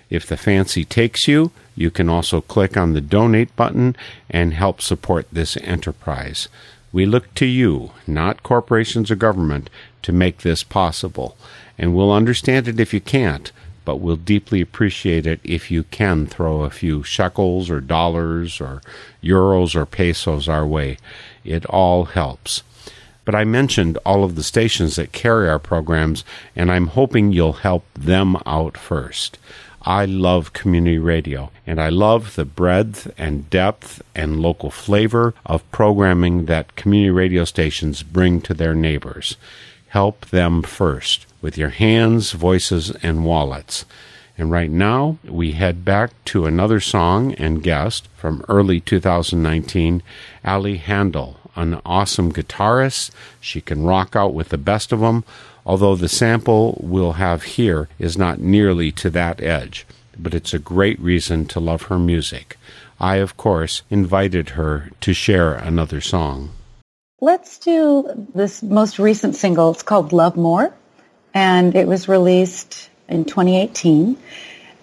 If 0.09 0.25
the 0.25 0.38
fancy 0.38 0.85
takes 0.85 1.27
you, 1.27 1.51
you 1.80 1.89
can 1.89 2.10
also 2.10 2.42
click 2.42 2.76
on 2.76 2.92
the 2.92 3.00
donate 3.00 3.56
button 3.56 3.96
and 4.30 4.54
help 4.54 4.82
support 4.82 5.26
this 5.32 5.56
enterprise. 5.62 6.50
We 6.92 7.06
look 7.06 7.34
to 7.36 7.46
you, 7.46 7.92
not 8.06 8.44
corporations 8.44 9.10
or 9.10 9.15
government, 9.15 9.70
to 10.02 10.12
make 10.12 10.39
this 10.39 10.62
possible. 10.62 11.38
And 11.78 11.96
we'll 11.96 12.12
understand 12.12 12.68
it 12.68 12.82
if 12.82 12.94
you 12.94 13.00
can't, 13.00 13.54
but 13.86 14.02
we'll 14.02 14.18
deeply 14.18 14.60
appreciate 14.60 15.26
it 15.26 15.39
if 15.42 15.72
you 15.72 15.84
can 15.84 16.28
throw 16.28 16.63
a 16.63 16.70
few 16.70 17.02
shekels 17.02 17.70
or 17.70 17.80
dollars 17.80 18.60
or 18.60 18.82
euros 19.24 19.74
or 19.74 19.86
pesos 19.86 20.50
our 20.50 20.68
way. 20.68 20.98
It 21.46 21.65
all 21.68 22.04
helps. 22.04 22.62
But 23.24 23.36
I 23.36 23.46
mentioned 23.46 23.98
all 24.06 24.26
of 24.26 24.36
the 24.36 24.44
stations 24.44 24.98
that 24.98 25.13
carry 25.13 25.48
our 25.48 25.60
programs, 25.60 26.26
and 26.58 26.70
I'm 26.70 26.88
hoping 26.88 27.32
you'll 27.32 27.54
help 27.54 27.86
them 27.94 28.36
out 28.46 28.76
first. 28.76 29.38
I 29.82 30.06
love 30.06 30.54
community 30.54 31.00
radio, 31.00 31.52
and 31.65 31.80
I 31.80 31.89
love 31.89 32.36
the 32.36 32.46
breadth 32.46 33.12
and 33.18 33.50
depth 33.50 34.02
and 34.13 34.42
local 34.42 34.72
flavor 34.72 35.34
of 35.46 35.70
programming 35.72 36.46
that 36.46 36.76
community 36.76 37.12
radio 37.12 37.46
stations 37.46 38.04
bring 38.04 38.42
to 38.42 38.54
their 38.54 38.76
neighbors. 38.76 39.38
Help 39.89 40.26
them 40.28 40.62
first 40.62 41.26
with 41.42 41.58
your 41.58 41.70
hands, 41.70 42.34
voices, 42.34 42.92
and 43.02 43.26
wallets. 43.26 43.86
And 44.38 44.52
right 44.52 44.72
now, 44.72 45.18
we 45.24 45.54
head 45.54 45.84
back 45.84 46.12
to 46.26 46.46
another 46.46 46.80
song 46.80 47.34
and 47.34 47.63
guest 47.63 48.08
from 48.15 48.46
early 48.48 48.80
2019, 48.80 50.04
Ali 50.46 50.80
Handal, 50.80 51.36
an 51.56 51.82
awesome 51.86 52.32
guitarist. 52.32 53.12
She 53.42 53.60
can 53.60 53.84
rock 53.84 54.15
out 54.15 54.34
with 54.34 54.50
the 54.50 54.58
best 54.58 54.92
of 54.92 55.02
them, 55.02 55.24
although 55.69 55.95
the 55.95 56.10
sample 56.10 56.75
we'll 56.82 57.12
have 57.12 57.43
here 57.43 57.88
is 57.99 58.17
not 58.17 58.39
nearly 58.39 58.91
to 58.91 59.08
that 59.08 59.39
edge. 59.39 59.86
But 60.17 60.34
it's 60.34 60.51
a 60.51 60.58
great 60.58 60.99
reason 60.99 61.45
to 61.45 61.60
love 61.60 61.84
her 61.84 61.99
music. 61.99 62.58
I, 62.99 63.17
of 63.17 63.38
course, 63.38 63.84
invited 63.88 64.49
her 64.58 64.89
to 65.01 65.13
share 65.13 65.53
another 65.53 66.01
song. 66.01 66.49
Let's 67.21 67.60
do 67.60 68.27
this 68.34 68.63
most 68.63 68.97
recent 68.97 69.36
single. 69.36 69.69
It's 69.69 69.84
called 69.84 70.12
Love 70.12 70.36
More, 70.36 70.73
and 71.36 71.75
it 71.75 71.88
was 71.88 72.10
released 72.10 72.89
in 73.08 73.25
2018. 73.25 74.17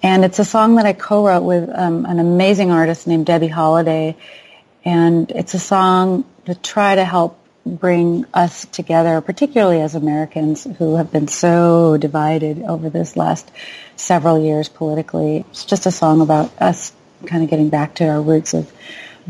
And 0.05 0.25
it's 0.25 0.39
a 0.39 0.45
song 0.45 0.77
that 0.77 0.87
I 0.87 0.93
co-wrote 0.93 1.43
with 1.43 1.69
um, 1.69 2.07
an 2.07 2.21
amazing 2.21 2.71
artist 2.71 3.09
named 3.09 3.27
Debbie 3.27 3.49
Holiday. 3.49 4.17
And 4.85 5.33
it's 5.33 5.55
a 5.55 5.59
song 5.59 6.25
to 6.45 6.55
try 6.55 6.95
to 6.95 7.05
help 7.05 7.41
bring 7.67 8.25
us 8.33 8.65
together, 8.67 9.21
particularly 9.21 9.81
as 9.81 9.95
Americans 9.95 10.65
who 10.79 10.97
have 10.97 11.11
been 11.11 11.29
so 11.29 11.97
divided 11.97 12.63
over 12.63 12.89
this 12.89 13.17
last 13.17 13.51
several 13.97 14.43
years 14.43 14.69
politically. 14.69 15.45
It's 15.51 15.65
just 15.65 15.87
a 15.87 15.91
song 15.91 16.21
about 16.21 16.51
us 16.61 16.93
kind 17.27 17.43
of 17.43 17.51
getting 17.51 17.69
back 17.69 17.97
to 17.97 18.09
our 18.09 18.23
roots 18.23 18.55
of 18.55 18.73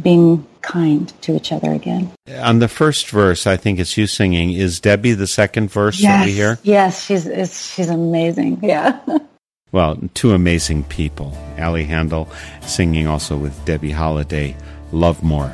being 0.01 0.47
kind 0.61 1.09
to 1.23 1.35
each 1.35 1.53
other 1.53 1.73
again. 1.73 2.13
On 2.41 2.59
the 2.59 2.69
first 2.69 3.09
verse, 3.09 3.47
I 3.47 3.57
think 3.57 3.79
it's 3.79 3.97
you 3.97 4.07
singing. 4.07 4.53
Is 4.53 4.81
Debbie 4.81 5.13
the 5.13 5.27
second 5.27 5.71
verse 5.71 6.03
that 6.03 6.27
we 6.27 6.33
hear? 6.33 6.59
Yes, 6.63 7.05
she's 7.05 7.27
it's, 7.27 7.73
she's 7.75 7.89
amazing. 7.89 8.61
Yeah. 8.67 9.01
Well, 9.73 9.99
two 10.15 10.33
amazing 10.33 10.85
people. 10.85 11.37
Ali 11.59 11.87
Handal 11.87 12.29
singing 12.63 13.07
also 13.07 13.37
with 13.37 13.65
Debbie 13.65 13.91
Holiday, 13.91 14.57
Love 14.93 15.23
More. 15.23 15.53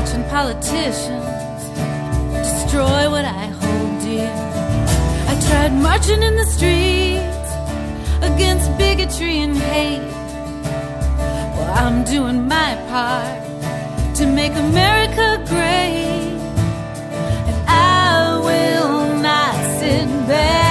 Watching 0.00 0.24
politicians 0.30 1.60
destroy 2.32 3.10
what 3.10 3.26
I 3.26 3.46
hold 3.60 4.00
dear. 4.00 4.32
I 5.28 5.34
tried 5.46 5.74
marching 5.74 6.22
in 6.22 6.36
the 6.36 6.46
streets 6.46 7.50
against 8.22 8.66
bigotry 8.78 9.40
and 9.40 9.54
hate. 9.54 10.10
Well, 11.54 11.70
I'm 11.84 12.04
doing 12.04 12.48
my 12.48 12.76
part 12.88 14.16
to 14.16 14.26
make 14.26 14.52
America 14.52 15.44
great, 15.46 16.40
and 17.50 17.68
I 17.68 18.38
will 18.48 19.16
not 19.20 19.54
sit 19.80 20.08
back. 20.26 20.69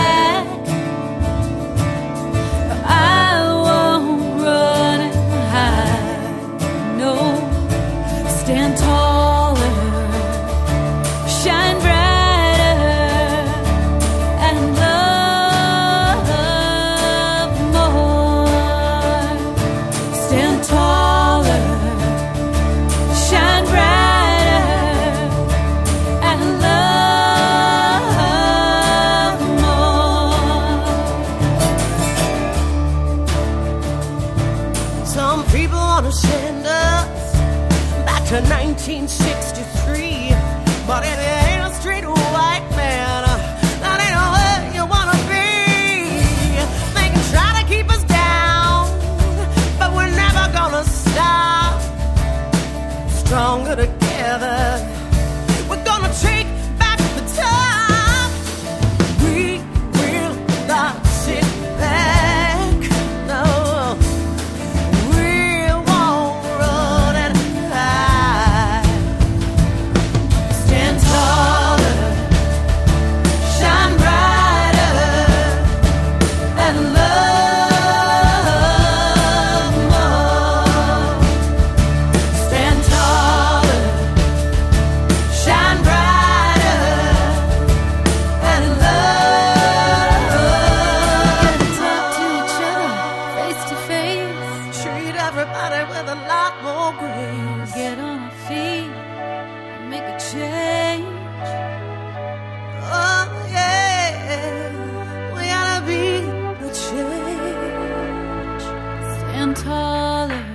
Stand 109.49 109.65
taller 109.65 110.45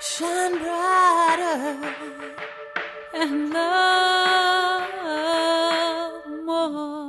Shine 0.00 0.58
brighter. 0.58 1.94
and 3.14 3.52
love 3.52 4.92
more. 6.46 7.01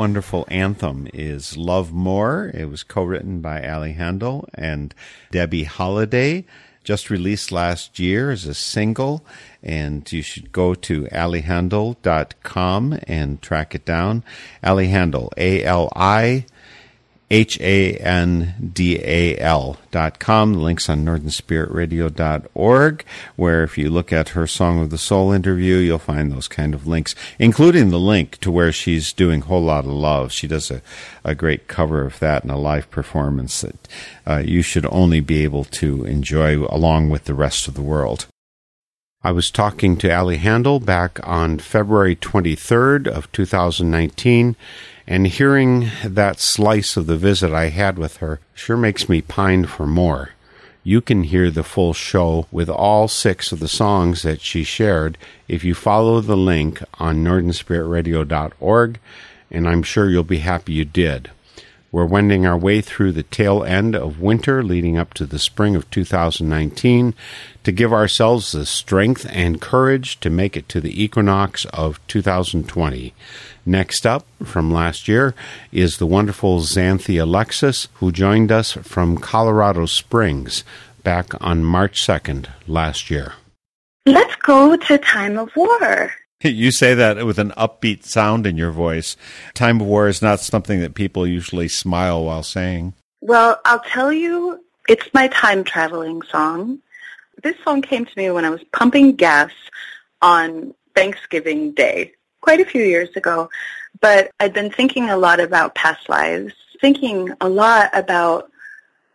Wonderful 0.00 0.46
anthem 0.48 1.08
is 1.12 1.58
Love 1.58 1.92
More. 1.92 2.50
It 2.54 2.70
was 2.70 2.82
co 2.82 3.04
written 3.04 3.42
by 3.42 3.68
Ali 3.68 3.92
Handal 3.92 4.48
and 4.54 4.94
Debbie 5.30 5.64
Holiday. 5.64 6.46
Just 6.84 7.10
released 7.10 7.52
last 7.52 7.98
year 7.98 8.30
as 8.30 8.46
a 8.46 8.54
single, 8.54 9.22
and 9.62 10.10
you 10.10 10.22
should 10.22 10.52
go 10.52 10.72
to 10.74 11.02
alihandal.com 11.12 12.98
and 13.06 13.42
track 13.42 13.74
it 13.74 13.84
down. 13.84 14.24
Ali 14.64 14.88
Handal, 14.88 15.28
A 15.36 15.62
L 15.64 15.92
I 15.94 16.46
H 17.30 17.60
A 17.60 17.94
N 17.96 18.70
D 18.72 18.98
A 19.02 19.38
L 19.38 19.78
dot 19.90 20.18
com. 20.18 20.54
Links 20.54 20.88
on 20.88 21.04
northernspiritradio.org, 21.04 23.04
where 23.36 23.62
if 23.62 23.78
you 23.78 23.88
look 23.88 24.12
at 24.12 24.30
her 24.30 24.46
Song 24.46 24.80
of 24.80 24.90
the 24.90 24.98
Soul 24.98 25.32
interview, 25.32 25.76
you'll 25.76 25.98
find 25.98 26.32
those 26.32 26.48
kind 26.48 26.74
of 26.74 26.86
links, 26.86 27.14
including 27.38 27.90
the 27.90 28.00
link 28.00 28.38
to 28.38 28.50
where 28.50 28.72
she's 28.72 29.12
doing 29.12 29.42
Whole 29.42 29.62
Lot 29.62 29.84
of 29.84 29.92
Love. 29.92 30.32
She 30.32 30.48
does 30.48 30.70
a, 30.70 30.82
a 31.24 31.34
great 31.34 31.68
cover 31.68 32.04
of 32.04 32.18
that 32.18 32.42
in 32.42 32.50
a 32.50 32.58
live 32.58 32.90
performance 32.90 33.60
that 33.60 33.88
uh, 34.26 34.42
you 34.44 34.62
should 34.62 34.86
only 34.86 35.20
be 35.20 35.44
able 35.44 35.64
to 35.64 36.04
enjoy 36.04 36.64
along 36.66 37.10
with 37.10 37.24
the 37.24 37.34
rest 37.34 37.68
of 37.68 37.74
the 37.74 37.82
world. 37.82 38.26
I 39.22 39.32
was 39.32 39.50
talking 39.50 39.98
to 39.98 40.10
Ali 40.10 40.38
Handal 40.38 40.82
back 40.82 41.20
on 41.28 41.58
February 41.58 42.16
23rd 42.16 43.06
of 43.06 43.30
2019, 43.32 44.56
and 45.10 45.26
hearing 45.26 45.90
that 46.04 46.38
slice 46.38 46.96
of 46.96 47.08
the 47.08 47.16
visit 47.16 47.52
I 47.52 47.70
had 47.70 47.98
with 47.98 48.18
her 48.18 48.38
sure 48.54 48.76
makes 48.76 49.08
me 49.08 49.20
pine 49.20 49.66
for 49.66 49.84
more. 49.84 50.30
You 50.84 51.00
can 51.00 51.24
hear 51.24 51.50
the 51.50 51.64
full 51.64 51.92
show 51.92 52.46
with 52.52 52.70
all 52.70 53.08
six 53.08 53.50
of 53.50 53.58
the 53.58 53.66
songs 53.66 54.22
that 54.22 54.40
she 54.40 54.62
shared 54.62 55.18
if 55.48 55.64
you 55.64 55.74
follow 55.74 56.20
the 56.20 56.36
link 56.36 56.80
on 57.00 57.24
northernspiritradio.org, 57.24 59.00
and 59.50 59.68
I'm 59.68 59.82
sure 59.82 60.08
you'll 60.08 60.22
be 60.22 60.38
happy 60.38 60.74
you 60.74 60.84
did. 60.84 61.32
We're 61.90 62.06
wending 62.06 62.46
our 62.46 62.56
way 62.56 62.80
through 62.80 63.10
the 63.12 63.24
tail 63.24 63.64
end 63.64 63.96
of 63.96 64.20
winter 64.20 64.62
leading 64.62 64.96
up 64.96 65.12
to 65.14 65.26
the 65.26 65.40
spring 65.40 65.74
of 65.74 65.90
2019 65.90 67.14
to 67.64 67.72
give 67.72 67.92
ourselves 67.92 68.52
the 68.52 68.64
strength 68.64 69.26
and 69.28 69.60
courage 69.60 70.20
to 70.20 70.30
make 70.30 70.56
it 70.56 70.68
to 70.68 70.80
the 70.80 71.02
equinox 71.02 71.64
of 71.66 71.98
2020. 72.06 73.12
Next 73.66 74.06
up 74.06 74.26
from 74.42 74.72
last 74.72 75.08
year 75.08 75.34
is 75.70 75.98
the 75.98 76.06
wonderful 76.06 76.60
Xanthi 76.60 77.20
Alexis, 77.20 77.88
who 77.94 78.10
joined 78.10 78.50
us 78.50 78.72
from 78.72 79.18
Colorado 79.18 79.86
Springs 79.86 80.64
back 81.02 81.32
on 81.40 81.64
March 81.64 82.06
2nd 82.06 82.48
last 82.66 83.10
year. 83.10 83.34
Let's 84.06 84.34
go 84.36 84.76
to 84.76 84.98
Time 84.98 85.38
of 85.38 85.50
War. 85.54 86.12
You 86.42 86.70
say 86.70 86.94
that 86.94 87.26
with 87.26 87.38
an 87.38 87.50
upbeat 87.50 88.04
sound 88.04 88.46
in 88.46 88.56
your 88.56 88.70
voice. 88.70 89.16
Time 89.52 89.80
of 89.80 89.86
War 89.86 90.08
is 90.08 90.22
not 90.22 90.40
something 90.40 90.80
that 90.80 90.94
people 90.94 91.26
usually 91.26 91.68
smile 91.68 92.24
while 92.24 92.42
saying. 92.42 92.94
Well, 93.20 93.60
I'll 93.66 93.80
tell 93.80 94.10
you, 94.10 94.64
it's 94.88 95.12
my 95.12 95.28
time 95.28 95.64
traveling 95.64 96.22
song. 96.22 96.78
This 97.42 97.56
song 97.62 97.82
came 97.82 98.06
to 98.06 98.12
me 98.16 98.30
when 98.30 98.46
I 98.46 98.50
was 98.50 98.64
pumping 98.72 99.16
gas 99.16 99.52
on 100.22 100.74
Thanksgiving 100.94 101.72
Day, 101.72 102.12
quite 102.40 102.60
a 102.60 102.64
few 102.64 102.82
years 102.82 103.10
ago. 103.16 103.50
But 104.00 104.30
I'd 104.40 104.52
been 104.52 104.70
thinking 104.70 105.10
a 105.10 105.16
lot 105.16 105.40
about 105.40 105.74
past 105.74 106.08
lives, 106.08 106.54
thinking 106.80 107.32
a 107.40 107.48
lot 107.48 107.90
about, 107.92 108.50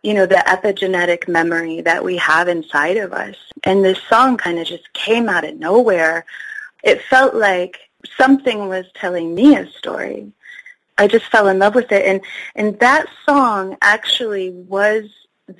you 0.02 0.14
know, 0.14 0.26
the 0.26 0.36
epigenetic 0.36 1.26
memory 1.28 1.80
that 1.80 2.04
we 2.04 2.16
have 2.18 2.48
inside 2.48 2.96
of 2.96 3.12
us. 3.12 3.36
And 3.64 3.84
this 3.84 4.00
song 4.02 4.36
kind 4.36 4.58
of 4.58 4.66
just 4.66 4.92
came 4.92 5.28
out 5.28 5.44
of 5.44 5.58
nowhere. 5.58 6.24
It 6.84 7.02
felt 7.02 7.34
like 7.34 7.80
something 8.16 8.68
was 8.68 8.86
telling 8.94 9.34
me 9.34 9.56
a 9.56 9.68
story. 9.70 10.30
I 10.98 11.08
just 11.08 11.26
fell 11.26 11.48
in 11.48 11.58
love 11.58 11.74
with 11.74 11.92
it. 11.92 12.06
And, 12.06 12.20
and 12.54 12.78
that 12.80 13.06
song 13.24 13.76
actually 13.82 14.50
was 14.50 15.04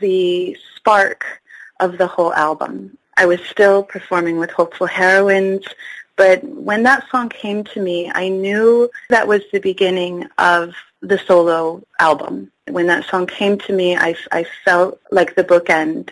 the 0.01 0.57
spark 0.77 1.43
of 1.81 1.99
the 1.99 2.07
whole 2.07 2.33
album. 2.35 2.97
I 3.17 3.27
was 3.27 3.41
still 3.41 3.83
performing 3.83 4.39
with 4.39 4.51
Hopeful 4.51 4.87
Heroines, 4.87 5.67
but 6.17 6.43
when 6.45 6.83
that 6.85 7.09
song 7.11 7.29
came 7.29 7.65
to 7.65 7.81
me, 7.81 8.11
I 8.15 8.29
knew 8.29 8.91
that 9.11 9.29
was 9.29 9.43
the 9.53 9.61
beginning 9.61 10.27
of 10.39 10.75
the 11.01 11.19
solo 11.19 11.83
album. 12.01 12.51
When 12.69 12.87
that 12.89 13.05
song 13.05 13.27
came 13.27 13.59
to 13.59 13.73
me, 13.73 13.97
I, 13.97 14.17
I 14.33 14.45
felt 14.65 15.01
like 15.11 15.35
the 15.35 15.45
bookend 15.45 16.11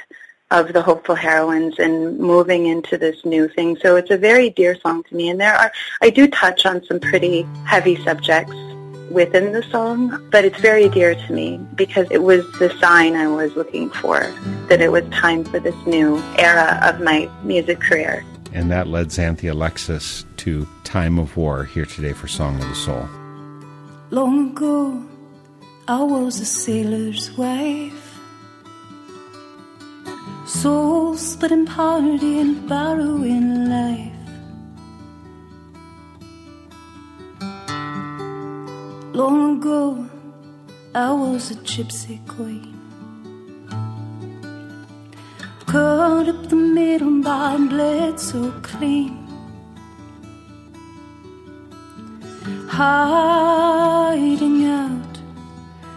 of 0.50 0.72
the 0.72 0.82
hopeful 0.82 1.14
heroines 1.14 1.78
and 1.78 2.18
moving 2.18 2.66
into 2.66 2.96
this 2.98 3.24
new 3.24 3.48
thing. 3.48 3.76
So 3.78 3.96
it's 3.96 4.10
a 4.10 4.18
very 4.18 4.50
dear 4.50 4.78
song 4.78 5.02
to 5.04 5.16
me. 5.16 5.30
And 5.30 5.40
there 5.40 5.54
are, 5.54 5.72
I 6.00 6.10
do 6.10 6.28
touch 6.28 6.66
on 6.66 6.84
some 6.84 7.00
pretty 7.00 7.42
heavy 7.66 7.96
subjects 8.04 8.54
within 9.10 9.52
the 9.52 9.62
song, 9.64 10.28
but 10.30 10.44
it's 10.44 10.60
very 10.60 10.88
dear 10.88 11.14
to 11.14 11.32
me 11.32 11.58
because 11.74 12.06
it 12.10 12.22
was 12.22 12.44
the 12.58 12.70
sign 12.78 13.16
I 13.16 13.26
was 13.26 13.56
looking 13.56 13.90
for, 13.90 14.20
that 14.68 14.80
it 14.80 14.92
was 14.92 15.04
time 15.10 15.44
for 15.44 15.58
this 15.58 15.74
new 15.86 16.18
era 16.38 16.78
of 16.82 17.00
my 17.00 17.28
music 17.42 17.80
career. 17.80 18.24
And 18.54 18.70
that 18.70 18.86
led 18.86 19.08
Xanthi 19.08 19.50
Alexis 19.50 20.24
to 20.38 20.66
Time 20.84 21.18
of 21.18 21.36
War 21.36 21.64
here 21.64 21.84
today 21.84 22.12
for 22.12 22.28
Song 22.28 22.54
of 22.62 22.68
the 22.68 22.74
Soul. 22.76 23.08
Long 24.10 24.50
ago, 24.50 25.04
I 25.88 26.00
was 26.04 26.38
a 26.38 26.44
sailor's 26.44 27.32
wife. 27.32 28.20
Soul 30.46 31.16
and 31.42 31.66
party 31.66 32.38
and 32.38 32.68
borrowing 32.68 33.68
life. 33.68 34.12
Long 39.12 39.58
ago, 39.58 40.08
I 40.94 41.12
was 41.12 41.50
a 41.50 41.54
gypsy 41.56 42.24
queen. 42.28 42.73
Cut 45.74 46.28
up 46.28 46.48
the 46.48 46.54
middle 46.54 47.20
by 47.20 47.56
bled 47.56 48.20
so 48.20 48.52
clean. 48.62 49.26
Hiding 52.68 54.66
out 54.66 55.18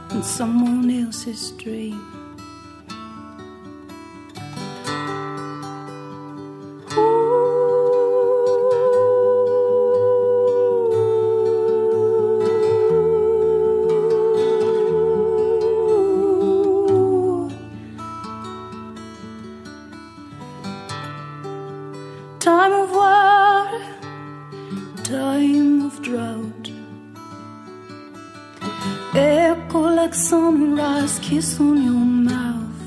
in 0.10 0.24
someone 0.24 0.90
else's 0.90 1.52
dream. 1.52 2.07
Drought. 26.08 26.68
Echo 29.14 29.82
like 30.00 30.14
sunrise, 30.14 31.20
kiss 31.20 31.60
on 31.60 31.78
your 31.84 32.06
mouth. 32.32 32.82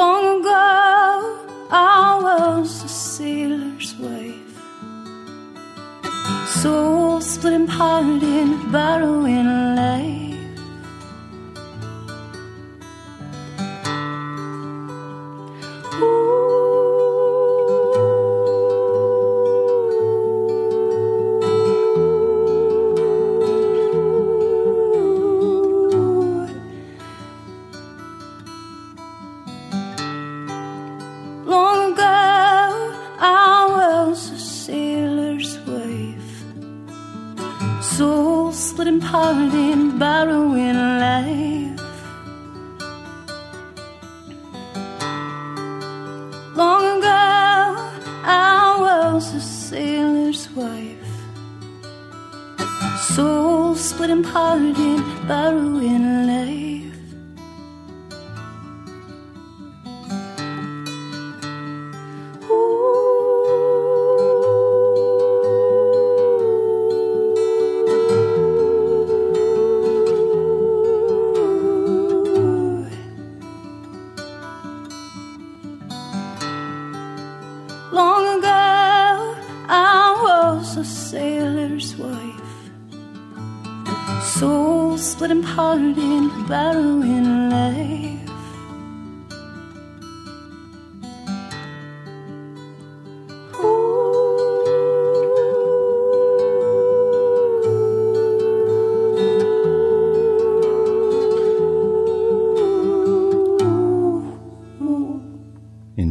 Long 0.00 0.24
ago, 0.40 0.66
I 1.70 2.18
was 2.26 2.84
a 2.84 2.88
sailor's 2.88 3.94
wife. 3.96 4.56
Soul 6.60 7.20
split 7.22 7.54
and 7.54 7.68
parted, 7.68 8.50
borrowing 8.72 9.47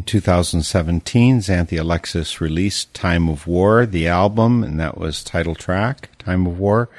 2017, 0.08 1.40
Xanthi 1.40 1.80
Alexis 1.80 2.42
released 2.42 2.94
Time 2.94 3.30
of 3.30 3.46
War, 3.46 3.86
the 3.86 4.08
album, 4.08 4.64
and 4.64 4.80
that 4.80 4.98
was 4.98 5.24
title 5.24 5.54
track, 5.54 6.10
Time 6.18 6.48
of 6.48 6.58
War. 6.58 6.90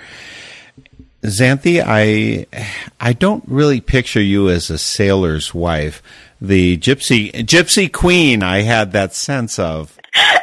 Xanthi, 1.23 1.83
I 1.85 2.47
I 3.01 3.13
don't 3.13 3.43
really 3.49 3.81
picture 3.81 4.23
you 4.23 4.49
as 4.49 4.71
a 4.71 4.79
sailor's 4.79 5.53
wife, 5.53 6.03
the 6.41 6.79
gypsy 6.79 7.33
gypsy 7.33 7.93
queen. 7.93 8.45
I 8.45 8.63
had 8.63 8.93
that 8.93 9.15
sense 9.15 9.59
of. 9.59 9.99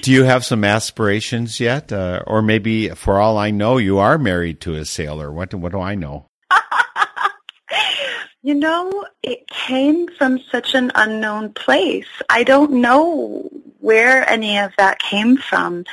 Do 0.00 0.12
you 0.12 0.24
have 0.24 0.44
some 0.44 0.64
aspirations 0.64 1.60
yet, 1.60 1.90
uh, 1.90 2.22
or 2.26 2.42
maybe, 2.42 2.90
for 2.90 3.20
all 3.20 3.38
I 3.38 3.50
know, 3.50 3.78
you 3.78 3.98
are 3.98 4.18
married 4.18 4.60
to 4.62 4.74
a 4.74 4.84
sailor? 4.84 5.32
What 5.32 5.54
what 5.54 5.72
do 5.72 5.80
I 5.80 5.94
know? 5.94 6.26
You 8.44 8.52
know, 8.52 9.06
it 9.22 9.48
came 9.48 10.06
from 10.06 10.38
such 10.38 10.74
an 10.74 10.92
unknown 10.94 11.54
place. 11.54 12.06
I 12.28 12.44
don't 12.44 12.72
know 12.72 13.48
where 13.80 14.28
any 14.28 14.58
of 14.58 14.70
that 14.76 14.98
came 14.98 15.38
from. 15.38 15.86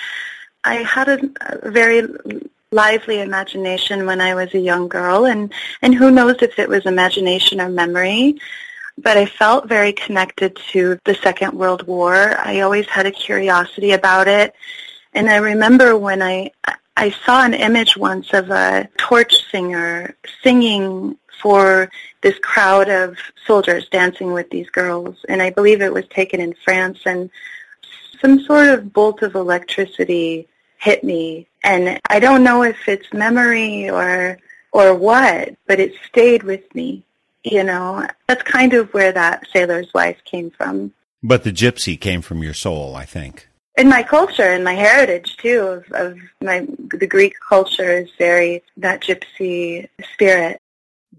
I 0.66 0.84
had 0.84 1.08
a, 1.08 1.20
a 1.40 1.72
very 1.72 2.06
lively 2.74 3.22
imagination 3.22 4.06
when 4.06 4.20
I 4.20 4.36
was 4.36 4.54
a 4.54 4.60
young 4.60 4.90
girl, 4.90 5.28
and, 5.28 5.54
and 5.82 5.96
who 5.96 6.12
knows 6.12 6.42
if 6.42 6.60
it 6.60 6.68
was 6.68 6.86
imagination 6.86 7.62
or 7.62 7.70
memory, 7.70 8.38
but 8.98 9.16
I 9.16 9.28
felt 9.28 9.70
very 9.70 9.94
connected 9.94 10.58
to 10.74 11.00
the 11.06 11.16
Second 11.16 11.54
World 11.54 11.88
War. 11.88 12.36
I 12.38 12.60
always 12.60 12.88
had 12.88 13.06
a 13.06 13.12
curiosity 13.12 13.94
about 13.94 14.28
it, 14.28 14.54
and 15.14 15.30
I 15.30 15.38
remember 15.38 15.98
when 15.98 16.22
I 16.22 16.52
I 16.98 17.12
saw 17.26 17.44
an 17.44 17.54
image 17.54 17.96
once 17.96 18.34
of 18.34 18.52
a 18.52 18.90
torch 18.98 19.34
singer 19.50 20.16
singing 20.44 21.18
for 21.42 21.90
this 22.22 22.38
crowd 22.40 22.90
of 22.90 23.18
soldiers 23.46 23.88
dancing 23.90 24.34
with 24.34 24.50
these 24.50 24.70
girls, 24.70 25.18
and 25.28 25.42
I 25.42 25.50
believe 25.50 25.82
it 25.82 25.94
was 25.94 26.08
taken 26.08 26.40
in 26.40 26.54
France, 26.64 27.00
and 27.06 27.30
some 28.20 28.40
sort 28.42 28.68
of 28.68 28.94
bolt 28.94 29.22
of 29.22 29.36
electricity 29.36 30.48
hit 30.78 31.04
me, 31.04 31.48
and 31.64 32.00
I 32.10 32.20
don't 32.20 32.44
know 32.44 32.64
if 32.64 32.88
it's 32.88 33.12
memory 33.14 33.90
or 33.90 34.38
or 34.72 34.96
what, 34.96 35.56
but 35.68 35.80
it 35.80 35.94
stayed 36.08 36.44
with 36.44 36.74
me. 36.74 37.04
You 37.44 37.64
know, 37.64 38.08
that's 38.28 38.44
kind 38.44 38.74
of 38.74 38.94
where 38.94 39.12
that 39.12 39.48
sailor's 39.52 39.92
wife 39.94 40.18
came 40.26 40.52
from. 40.52 40.94
But 41.24 41.44
the 41.44 41.52
gypsy 41.52 42.00
came 42.00 42.22
from 42.22 42.44
your 42.44 42.54
soul, 42.54 42.96
I 42.96 43.06
think. 43.06 43.48
In 43.78 43.90
my 43.90 44.04
culture 44.04 44.44
and 44.44 44.64
my 44.64 44.74
heritage 44.74 45.38
too, 45.38 45.60
of, 45.60 45.92
of 45.92 46.20
my 46.42 46.68
the 46.92 47.08
Greek 47.08 47.34
culture 47.48 47.92
is 47.92 48.10
very 48.18 48.64
that 48.78 49.02
gypsy 49.02 49.88
spirit. 50.14 50.62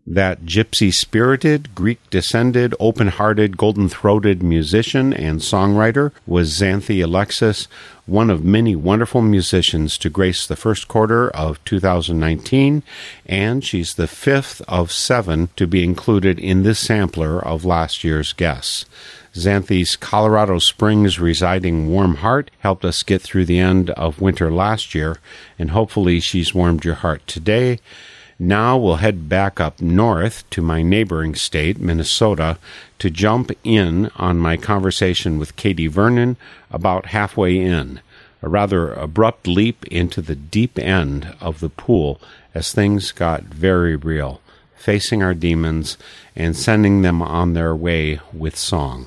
That 0.06 0.44
gypsy 0.44 0.92
spirited, 0.92 1.74
Greek 1.74 1.98
descended, 2.10 2.74
open 2.80 3.08
hearted, 3.08 3.56
golden 3.56 3.88
throated 3.88 4.42
musician 4.42 5.12
and 5.12 5.40
songwriter 5.40 6.10
was 6.26 6.58
Xanthi 6.58 7.02
Alexis, 7.04 7.68
one 8.04 8.28
of 8.28 8.44
many 8.44 8.74
wonderful 8.74 9.22
musicians 9.22 9.96
to 9.98 10.10
grace 10.10 10.46
the 10.46 10.56
first 10.56 10.88
quarter 10.88 11.30
of 11.30 11.64
2019, 11.64 12.82
and 13.26 13.64
she's 13.64 13.94
the 13.94 14.08
fifth 14.08 14.60
of 14.66 14.90
seven 14.90 15.48
to 15.54 15.68
be 15.68 15.84
included 15.84 16.38
in 16.40 16.64
this 16.64 16.80
sampler 16.80 17.38
of 17.38 17.64
last 17.64 18.02
year's 18.02 18.32
guests. 18.32 18.86
Xanthi's 19.34 19.96
Colorado 19.96 20.58
Springs 20.58 21.18
residing 21.18 21.88
warm 21.88 22.16
heart 22.16 22.50
helped 22.58 22.84
us 22.84 23.02
get 23.02 23.22
through 23.22 23.46
the 23.46 23.58
end 23.58 23.90
of 23.90 24.20
winter 24.20 24.52
last 24.52 24.94
year, 24.94 25.18
and 25.58 25.70
hopefully 25.70 26.20
she's 26.20 26.54
warmed 26.54 26.84
your 26.84 26.96
heart 26.96 27.26
today. 27.26 27.78
Now 28.44 28.76
we'll 28.76 28.96
head 28.96 29.28
back 29.28 29.60
up 29.60 29.80
north 29.80 30.50
to 30.50 30.62
my 30.62 30.82
neighboring 30.82 31.36
state, 31.36 31.78
Minnesota, 31.78 32.58
to 32.98 33.08
jump 33.08 33.52
in 33.62 34.10
on 34.16 34.38
my 34.38 34.56
conversation 34.56 35.38
with 35.38 35.54
Katie 35.54 35.86
Vernon 35.86 36.36
about 36.68 37.06
halfway 37.06 37.56
in. 37.56 38.00
A 38.42 38.48
rather 38.48 38.94
abrupt 38.94 39.46
leap 39.46 39.86
into 39.86 40.20
the 40.20 40.34
deep 40.34 40.76
end 40.76 41.36
of 41.40 41.60
the 41.60 41.68
pool 41.68 42.20
as 42.52 42.72
things 42.72 43.12
got 43.12 43.44
very 43.44 43.94
real, 43.94 44.40
facing 44.74 45.22
our 45.22 45.34
demons 45.34 45.96
and 46.34 46.56
sending 46.56 47.02
them 47.02 47.22
on 47.22 47.52
their 47.52 47.76
way 47.76 48.18
with 48.32 48.58
song. 48.58 49.06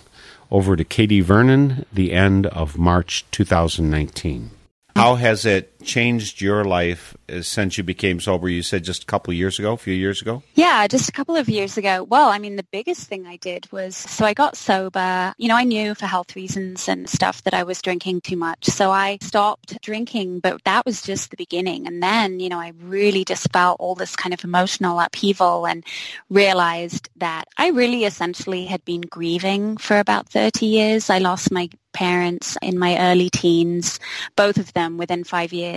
Over 0.50 0.78
to 0.78 0.86
Katie 0.86 1.20
Vernon, 1.20 1.86
the 1.92 2.14
end 2.14 2.46
of 2.46 2.78
March 2.78 3.26
2019. 3.32 4.52
How 4.96 5.16
has 5.16 5.46
it 5.46 5.74
changed 5.86 6.42
your 6.42 6.66
life 6.66 7.16
uh, 7.30 7.42
since 7.42 7.78
you 7.78 7.84
became 7.84 8.20
sober? 8.20 8.50
You 8.50 8.64
said 8.64 8.84
just 8.84 9.04
a 9.04 9.06
couple 9.06 9.34
years 9.34 9.60
ago, 9.60 9.74
a 9.74 9.78
few 9.78 9.94
years 9.94 10.22
ago? 10.22 10.44
Yeah, 10.56 10.88
just 10.88 11.08
a 11.08 11.12
couple 11.12 11.36
of 11.36 11.48
years 11.48 11.78
ago. 11.78 12.04
Well, 12.04 12.30
I 12.30 12.40
mean, 12.40 12.56
the 12.56 12.66
biggest 12.72 13.08
thing 13.08 13.26
I 13.26 13.38
did 13.38 13.72
was, 13.72 13.96
so 13.96 14.26
I 14.26 14.34
got 14.34 14.58
sober. 14.58 15.34
You 15.38 15.48
know, 15.48 15.56
I 15.56 15.64
knew 15.64 15.96
for 15.96 16.06
health 16.06 16.36
reasons 16.36 16.88
and 16.90 17.10
stuff 17.10 17.44
that 17.44 17.54
I 17.54 17.64
was 17.64 17.82
drinking 17.82 18.22
too 18.22 18.36
much. 18.36 18.66
So 18.66 18.92
I 18.92 19.18
stopped 19.22 19.80
drinking, 19.82 20.40
but 20.40 20.64
that 20.66 20.86
was 20.86 21.02
just 21.02 21.30
the 21.30 21.38
beginning. 21.38 21.88
And 21.88 22.02
then, 22.02 22.40
you 22.40 22.50
know, 22.50 22.60
I 22.60 22.74
really 22.80 23.24
just 23.24 23.52
felt 23.54 23.78
all 23.80 23.96
this 23.96 24.16
kind 24.16 24.34
of 24.34 24.44
emotional 24.44 25.00
upheaval 25.00 25.68
and 25.68 25.86
realized 26.30 27.10
that 27.18 27.46
I 27.58 27.70
really 27.70 28.06
essentially 28.06 28.66
had 28.66 28.84
been 28.86 29.02
grieving 29.02 29.78
for 29.78 30.00
about 30.00 30.30
30 30.30 30.66
years. 30.66 31.10
I 31.10 31.20
lost 31.20 31.52
my 31.52 31.70
parents 31.96 32.58
in 32.62 32.78
my 32.78 33.00
early 33.00 33.30
teens, 33.30 34.00
both 34.36 34.58
of 34.58 34.72
them 34.74 34.98
within 34.98 35.24
five 35.24 35.54
years. 35.54 35.75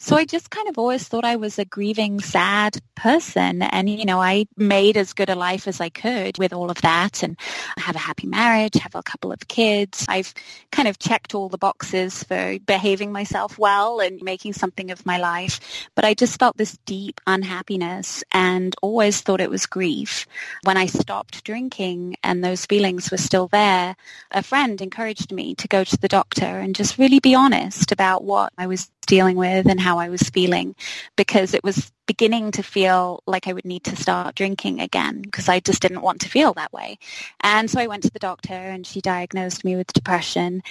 So 0.00 0.14
I 0.14 0.24
just 0.24 0.50
kind 0.50 0.68
of 0.68 0.78
always 0.78 1.08
thought 1.08 1.24
I 1.24 1.34
was 1.34 1.58
a 1.58 1.64
grieving, 1.64 2.20
sad 2.20 2.78
person. 2.94 3.62
And, 3.62 3.90
you 3.90 4.04
know, 4.04 4.20
I 4.20 4.46
made 4.56 4.96
as 4.96 5.12
good 5.12 5.28
a 5.28 5.34
life 5.34 5.66
as 5.66 5.80
I 5.80 5.88
could 5.88 6.38
with 6.38 6.52
all 6.52 6.70
of 6.70 6.80
that 6.82 7.24
and 7.24 7.36
I 7.76 7.80
have 7.80 7.96
a 7.96 8.00
happy 8.00 8.28
marriage, 8.28 8.74
have 8.74 8.94
a 8.94 9.02
couple 9.02 9.32
of 9.32 9.48
kids. 9.48 10.06
I've 10.08 10.32
kind 10.70 10.86
of 10.86 11.00
checked 11.00 11.34
all 11.34 11.48
the 11.48 11.58
boxes 11.58 12.22
for 12.22 12.58
behaving 12.60 13.10
myself 13.10 13.58
well 13.58 13.98
and 13.98 14.22
making 14.22 14.52
something 14.52 14.92
of 14.92 15.04
my 15.04 15.18
life. 15.18 15.58
But 15.96 16.04
I 16.04 16.14
just 16.14 16.38
felt 16.38 16.56
this 16.56 16.78
deep 16.86 17.20
unhappiness 17.26 18.22
and 18.30 18.76
always 18.82 19.20
thought 19.20 19.40
it 19.40 19.50
was 19.50 19.66
grief. 19.66 20.28
When 20.62 20.76
I 20.76 20.86
stopped 20.86 21.42
drinking 21.42 22.16
and 22.22 22.44
those 22.44 22.66
feelings 22.66 23.10
were 23.10 23.16
still 23.16 23.48
there, 23.48 23.96
a 24.30 24.44
friend 24.44 24.80
encouraged 24.80 25.32
me 25.32 25.56
to 25.56 25.66
go 25.66 25.82
to 25.82 25.96
the 25.96 26.08
doctor 26.08 26.46
and 26.46 26.76
just 26.76 26.98
really 26.98 27.18
be 27.18 27.34
honest 27.34 27.90
about 27.90 28.22
what 28.22 28.52
I 28.56 28.68
was 28.68 28.88
dealing 29.08 29.36
with 29.36 29.66
and 29.66 29.80
how 29.80 29.98
I 29.98 30.08
was 30.10 30.22
feeling 30.22 30.76
because 31.16 31.54
it 31.54 31.64
was 31.64 31.90
beginning 32.06 32.52
to 32.52 32.62
feel 32.62 33.22
like 33.26 33.48
I 33.48 33.52
would 33.52 33.64
need 33.64 33.84
to 33.84 33.96
start 33.96 34.36
drinking 34.36 34.80
again 34.80 35.20
because 35.22 35.48
I 35.48 35.58
just 35.60 35.82
didn't 35.82 36.02
want 36.02 36.20
to 36.20 36.28
feel 36.28 36.54
that 36.54 36.72
way. 36.72 36.98
And 37.40 37.68
so 37.68 37.80
I 37.80 37.88
went 37.88 38.04
to 38.04 38.10
the 38.10 38.18
doctor 38.20 38.54
and 38.54 38.86
she 38.86 39.00
diagnosed 39.00 39.64
me 39.64 39.74
with 39.74 39.92
depression 39.92 40.62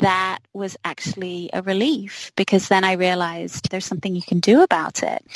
that 0.00 0.38
was 0.52 0.76
actually 0.84 1.50
a 1.52 1.62
relief 1.62 2.32
because 2.36 2.68
then 2.68 2.84
I 2.84 2.92
realized 2.92 3.70
there's 3.70 3.84
something 3.84 4.14
you 4.14 4.22
can 4.22 4.40
do 4.40 4.62
about 4.62 5.02
it. 5.02 5.26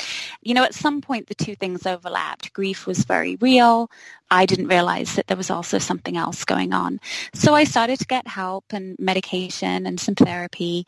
You 0.41 0.53
know, 0.53 0.63
at 0.63 0.73
some 0.73 1.01
point 1.01 1.27
the 1.27 1.35
two 1.35 1.55
things 1.55 1.85
overlapped. 1.85 2.53
Grief 2.53 2.87
was 2.87 3.03
very 3.03 3.35
real. 3.37 3.91
I 4.33 4.47
didn't 4.47 4.67
realize 4.67 5.13
that 5.13 5.27
there 5.27 5.37
was 5.37 5.51
also 5.51 5.77
something 5.77 6.17
else 6.17 6.43
going 6.43 6.73
on. 6.73 6.99
So 7.35 7.53
I 7.53 7.65
started 7.65 7.99
to 7.99 8.07
get 8.07 8.27
help 8.27 8.65
and 8.71 8.97
medication 8.97 9.85
and 9.85 9.99
some 9.99 10.15
therapy. 10.15 10.87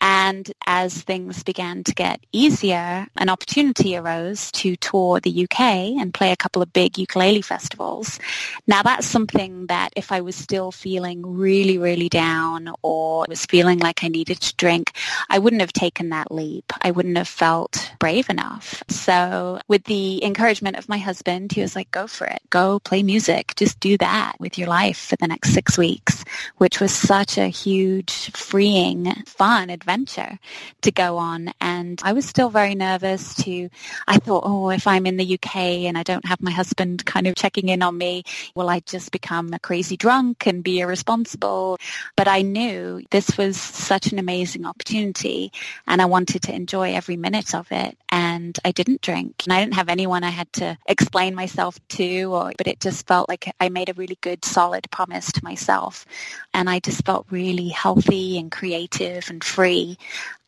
And 0.00 0.50
as 0.66 1.02
things 1.02 1.42
began 1.42 1.82
to 1.84 1.94
get 1.94 2.20
easier, 2.32 3.06
an 3.16 3.28
opportunity 3.28 3.96
arose 3.96 4.52
to 4.52 4.76
tour 4.76 5.20
the 5.20 5.44
UK 5.44 5.60
and 6.00 6.14
play 6.14 6.30
a 6.30 6.36
couple 6.36 6.62
of 6.62 6.72
big 6.72 6.98
ukulele 6.98 7.42
festivals. 7.42 8.20
Now 8.66 8.82
that's 8.82 9.06
something 9.06 9.66
that 9.66 9.90
if 9.96 10.12
I 10.12 10.20
was 10.20 10.36
still 10.36 10.70
feeling 10.70 11.22
really, 11.26 11.78
really 11.78 12.08
down 12.08 12.72
or 12.82 13.26
was 13.28 13.44
feeling 13.46 13.80
like 13.80 14.04
I 14.04 14.08
needed 14.08 14.40
to 14.40 14.56
drink, 14.56 14.92
I 15.28 15.38
wouldn't 15.40 15.62
have 15.62 15.72
taken 15.72 16.10
that 16.10 16.30
leap. 16.30 16.72
I 16.80 16.92
wouldn't 16.92 17.18
have 17.18 17.28
felt 17.28 17.92
brave 17.98 18.30
enough. 18.30 18.82
So 18.88 19.60
with 19.66 19.84
the 19.84 20.24
encouragement 20.24 20.76
of 20.76 20.88
my 20.88 20.98
husband, 20.98 21.52
he 21.52 21.60
was 21.60 21.74
like, 21.74 21.90
go 21.90 22.06
for 22.06 22.26
it. 22.26 22.40
Go 22.50 22.77
play 22.80 23.02
music. 23.02 23.54
Just 23.56 23.80
do 23.80 23.96
that 23.98 24.34
with 24.38 24.58
your 24.58 24.68
life 24.68 24.98
for 24.98 25.16
the 25.16 25.26
next 25.26 25.52
six 25.52 25.76
weeks, 25.76 26.24
which 26.58 26.80
was 26.80 26.92
such 26.92 27.38
a 27.38 27.48
huge, 27.48 28.30
freeing, 28.32 29.12
fun 29.26 29.70
adventure 29.70 30.38
to 30.82 30.92
go 30.92 31.16
on. 31.16 31.52
And 31.60 32.00
I 32.04 32.12
was 32.12 32.26
still 32.26 32.50
very 32.50 32.74
nervous 32.74 33.34
to, 33.36 33.68
I 34.06 34.18
thought, 34.18 34.44
oh, 34.46 34.70
if 34.70 34.86
I'm 34.86 35.06
in 35.06 35.16
the 35.16 35.34
UK 35.34 35.56
and 35.56 35.98
I 35.98 36.02
don't 36.02 36.26
have 36.26 36.40
my 36.40 36.50
husband 36.50 37.04
kind 37.04 37.26
of 37.26 37.34
checking 37.34 37.68
in 37.68 37.82
on 37.82 37.98
me, 37.98 38.24
will 38.54 38.68
I 38.68 38.80
just 38.80 39.10
become 39.10 39.52
a 39.52 39.58
crazy 39.58 39.96
drunk 39.96 40.46
and 40.46 40.62
be 40.62 40.80
irresponsible? 40.80 41.78
But 42.16 42.28
I 42.28 42.42
knew 42.42 43.02
this 43.10 43.36
was 43.36 43.56
such 43.60 44.12
an 44.12 44.18
amazing 44.18 44.64
opportunity 44.64 45.52
and 45.86 46.00
I 46.00 46.06
wanted 46.06 46.42
to 46.42 46.54
enjoy 46.54 46.94
every 46.94 47.16
minute 47.16 47.54
of 47.54 47.70
it. 47.72 47.96
And 48.10 48.58
I 48.64 48.72
didn't 48.72 49.02
drink 49.02 49.42
and 49.44 49.52
I 49.52 49.60
didn't 49.60 49.74
have 49.74 49.88
anyone 49.88 50.24
I 50.24 50.30
had 50.30 50.52
to 50.54 50.78
explain 50.86 51.34
myself 51.34 51.78
to, 51.90 52.34
or, 52.34 52.52
but 52.56 52.66
it 52.68 52.80
just 52.80 53.06
felt 53.06 53.28
like 53.28 53.52
I 53.58 53.68
made 53.68 53.88
a 53.88 53.94
really 53.94 54.18
good, 54.20 54.44
solid 54.44 54.90
promise 54.90 55.32
to 55.32 55.44
myself. 55.44 56.06
And 56.54 56.68
I 56.68 56.80
just 56.80 57.04
felt 57.04 57.26
really 57.30 57.68
healthy 57.68 58.38
and 58.38 58.52
creative 58.52 59.28
and 59.30 59.42
free. 59.42 59.98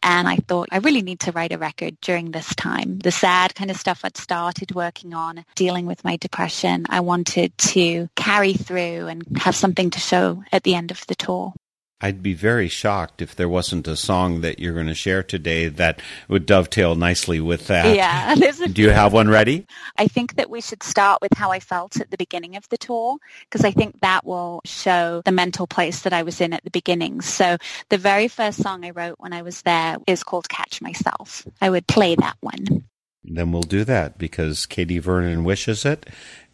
And 0.03 0.29
I 0.29 0.37
thought 0.37 0.69
I 0.71 0.79
really 0.79 1.03
need 1.03 1.21
to 1.21 1.33
write 1.33 1.53
a 1.53 1.59
record 1.59 2.01
during 2.01 2.31
this 2.31 2.55
time. 2.55 2.99
The 2.99 3.11
sad 3.11 3.55
kind 3.55 3.71
of 3.71 3.77
stuff 3.77 4.01
I'd 4.05 4.17
started 4.17 4.75
working 4.75 5.15
on, 5.15 5.45
dealing 5.55 5.87
with 5.87 6.05
my 6.05 6.17
depression, 6.17 6.87
I 6.89 7.01
wanted 7.01 7.57
to 7.59 8.09
carry 8.17 8.55
through 8.55 9.09
and 9.09 9.25
have 9.39 9.55
something 9.55 9.91
to 9.91 10.01
show 10.01 10.43
at 10.53 10.63
the 10.63 10.75
end 10.75 10.91
of 10.91 11.07
the 11.07 11.15
tour. 11.15 11.53
I'd 12.01 12.23
be 12.23 12.35
very 12.35 12.69
shocked 12.69 13.21
if 13.21 13.37
there 13.37 13.49
wasn't 13.49 13.87
a 13.87 13.97
song 13.97 14.41
that 14.41 14.59
you're 14.59 14.75
going 14.75 14.87
to 14.87 14.95
share 14.95 15.23
today 15.23 15.69
that 15.69 16.01
would 16.29 16.47
dovetail 16.47 16.95
nicely 16.95 17.41
with 17.41 17.67
that. 17.67 17.95
Yeah. 17.95 18.35
Do 18.73 18.83
you 18.83 18.91
have 18.91 19.13
one 19.13 19.29
ready? 19.29 19.67
I 19.99 20.07
think 20.07 20.37
that 20.37 20.49
we 20.49 20.61
should 20.61 20.83
start 20.83 21.21
with 21.21 21.35
how 21.35 21.51
I 21.51 21.61
felt 21.61 22.01
at 22.01 22.11
the 22.11 22.17
beginning 22.17 22.57
of 22.57 22.69
the 22.71 22.79
tour 22.79 23.19
because 23.45 23.65
I 23.65 23.71
think 23.71 24.01
that 24.01 24.25
will 24.25 24.63
show 24.65 25.23
the 25.25 25.33
mental 25.33 25.67
place 25.67 26.03
that 26.03 26.13
I 26.13 26.23
was 26.23 26.41
in 26.41 26.53
at 26.53 26.65
the 26.65 26.71
beginning. 26.71 27.21
So 27.21 27.59
the 27.91 27.99
very 27.99 28.29
first 28.29 28.63
song 28.63 28.85
I 28.85 28.91
wrote 28.91 29.17
when 29.19 29.33
I 29.33 29.43
was 29.43 29.63
there 29.63 29.99
is 30.07 30.23
called 30.23 30.49
Catch 30.49 30.81
Myself. 30.81 31.47
I 31.61 31.69
would 31.69 31.87
play 31.87 32.15
that 32.15 32.37
one. 32.41 32.85
Then 33.23 33.53
we'll 33.53 33.63
do 33.63 33.85
that 33.85 34.19
because 34.19 34.67
Katie 34.67 34.99
Vernon 34.99 35.45
wishes 35.45 35.85
it. 35.85 36.09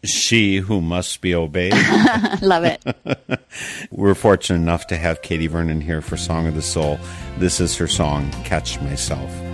She 0.05 0.57
who 0.57 0.81
must 0.81 1.21
be 1.21 1.33
obeyed. 1.33 1.73
Love 2.41 2.65
it. 2.65 2.83
We're 3.91 4.15
fortunate 4.15 4.59
enough 4.59 4.87
to 4.87 4.97
have 4.97 5.21
Katie 5.21 5.47
Vernon 5.47 5.81
here 5.81 6.01
for 6.01 6.17
Song 6.17 6.45
of 6.45 6.55
the 6.55 6.61
Soul. 6.61 6.99
This 7.37 7.59
is 7.59 7.75
her 7.77 7.87
song, 7.87 8.29
Catch 8.43 8.81
Myself. 8.81 9.46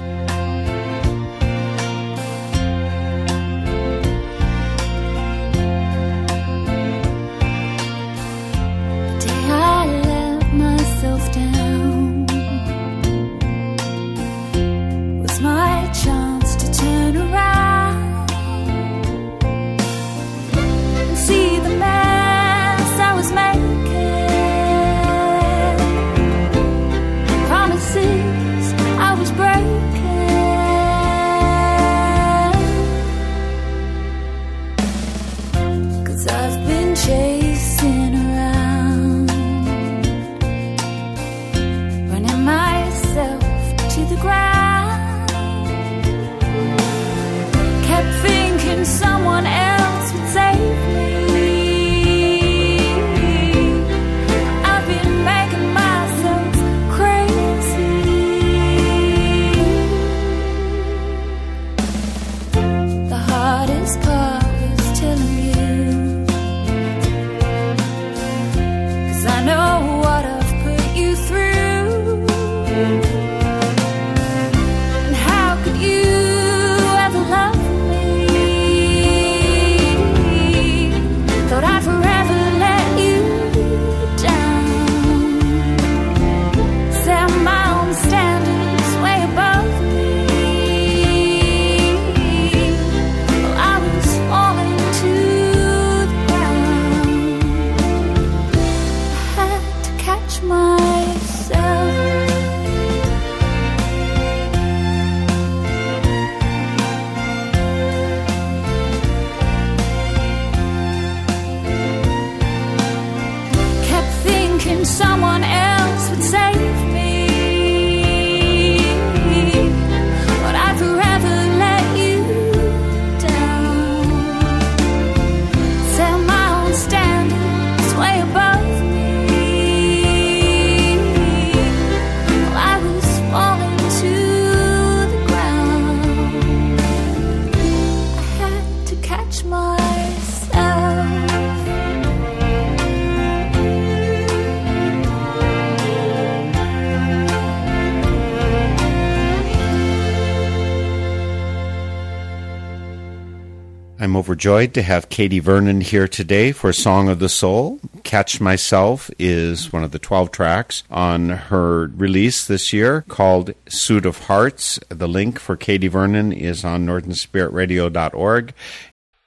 I'm 154.13 154.17
overjoyed 154.17 154.75
to 154.75 154.83
have 154.83 155.09
Katie 155.09 155.39
Vernon 155.39 155.81
here 155.81 156.07
today 156.07 156.51
for 156.51 156.71
Song 156.71 157.09
of 157.09 157.17
the 157.17 157.27
Soul. 157.27 157.79
Catch 158.03 158.39
Myself 158.39 159.09
is 159.17 159.73
one 159.73 159.83
of 159.83 159.89
the 159.89 159.97
12 159.97 160.29
tracks 160.29 160.83
on 160.91 161.29
her 161.29 161.87
release 161.87 162.45
this 162.45 162.71
year 162.71 163.01
called 163.07 163.55
Suit 163.67 164.05
of 164.05 164.25
Hearts. 164.25 164.79
The 164.89 165.07
link 165.07 165.39
for 165.39 165.57
Katie 165.57 165.87
Vernon 165.87 166.31
is 166.31 166.63
on 166.63 166.85
northernspiritradio.org, 166.85 168.53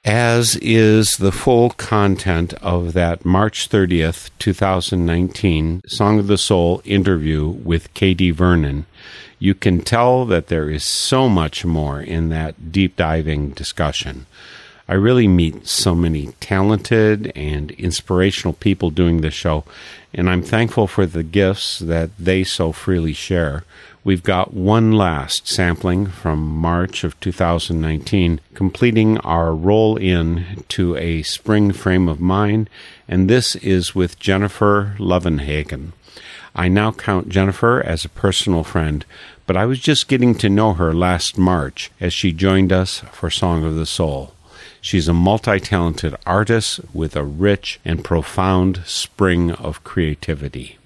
as 0.05 0.55
is 0.55 1.17
the 1.17 1.33
full 1.33 1.71
content 1.71 2.53
of 2.53 2.93
that 2.93 3.25
March 3.25 3.67
30th, 3.67 4.29
2019 4.39 5.81
Song 5.85 6.17
of 6.17 6.27
the 6.27 6.37
Soul 6.37 6.81
interview 6.85 7.45
with 7.45 7.93
Katie 7.93 8.31
Vernon. 8.31 8.85
You 9.37 9.53
can 9.53 9.81
tell 9.81 10.25
that 10.27 10.47
there 10.47 10.69
is 10.69 10.85
so 10.85 11.27
much 11.27 11.65
more 11.65 11.99
in 12.01 12.29
that 12.29 12.71
deep 12.71 12.95
diving 12.95 13.49
discussion. 13.49 14.27
I 14.89 14.93
really 14.93 15.27
meet 15.27 15.67
so 15.67 15.93
many 15.93 16.27
talented 16.39 17.33
and 17.35 17.71
inspirational 17.71 18.53
people 18.53 18.89
doing 18.89 19.19
this 19.19 19.33
show, 19.33 19.65
and 20.13 20.29
I'm 20.29 20.41
thankful 20.41 20.87
for 20.87 21.05
the 21.05 21.23
gifts 21.23 21.79
that 21.79 22.11
they 22.17 22.45
so 22.45 22.71
freely 22.71 23.11
share. 23.11 23.65
We've 24.05 24.23
got 24.23 24.53
one 24.53 24.93
last 24.93 25.49
sampling 25.49 26.07
from 26.07 26.39
March 26.39 27.03
of 27.03 27.19
2019, 27.19 28.39
completing 28.53 29.17
our 29.17 29.53
roll 29.53 29.97
in 29.97 30.63
to 30.69 30.95
a 30.95 31.23
spring 31.23 31.73
frame 31.73 32.07
of 32.07 32.21
mind, 32.21 32.69
and 33.09 33.29
this 33.29 33.57
is 33.57 33.93
with 33.93 34.17
Jennifer 34.19 34.95
Lovenhagen. 34.99 35.91
I 36.55 36.69
now 36.69 36.93
count 36.93 37.27
Jennifer 37.27 37.81
as 37.81 38.05
a 38.05 38.09
personal 38.09 38.63
friend, 38.63 39.03
but 39.45 39.57
I 39.57 39.65
was 39.65 39.79
just 39.79 40.07
getting 40.07 40.33
to 40.35 40.49
know 40.49 40.75
her 40.75 40.93
last 40.93 41.37
March 41.37 41.91
as 41.99 42.13
she 42.13 42.31
joined 42.31 42.71
us 42.71 42.99
for 43.11 43.29
Song 43.29 43.65
of 43.65 43.75
the 43.75 43.85
Soul. 43.85 44.33
She's 44.81 45.07
a 45.07 45.13
multi 45.13 45.59
talented 45.59 46.15
artist 46.25 46.79
with 46.93 47.15
a 47.15 47.23
rich 47.23 47.79
and 47.83 48.03
profound 48.03 48.83
spring 48.85 49.51
of 49.51 49.83
creativity. 49.83 50.77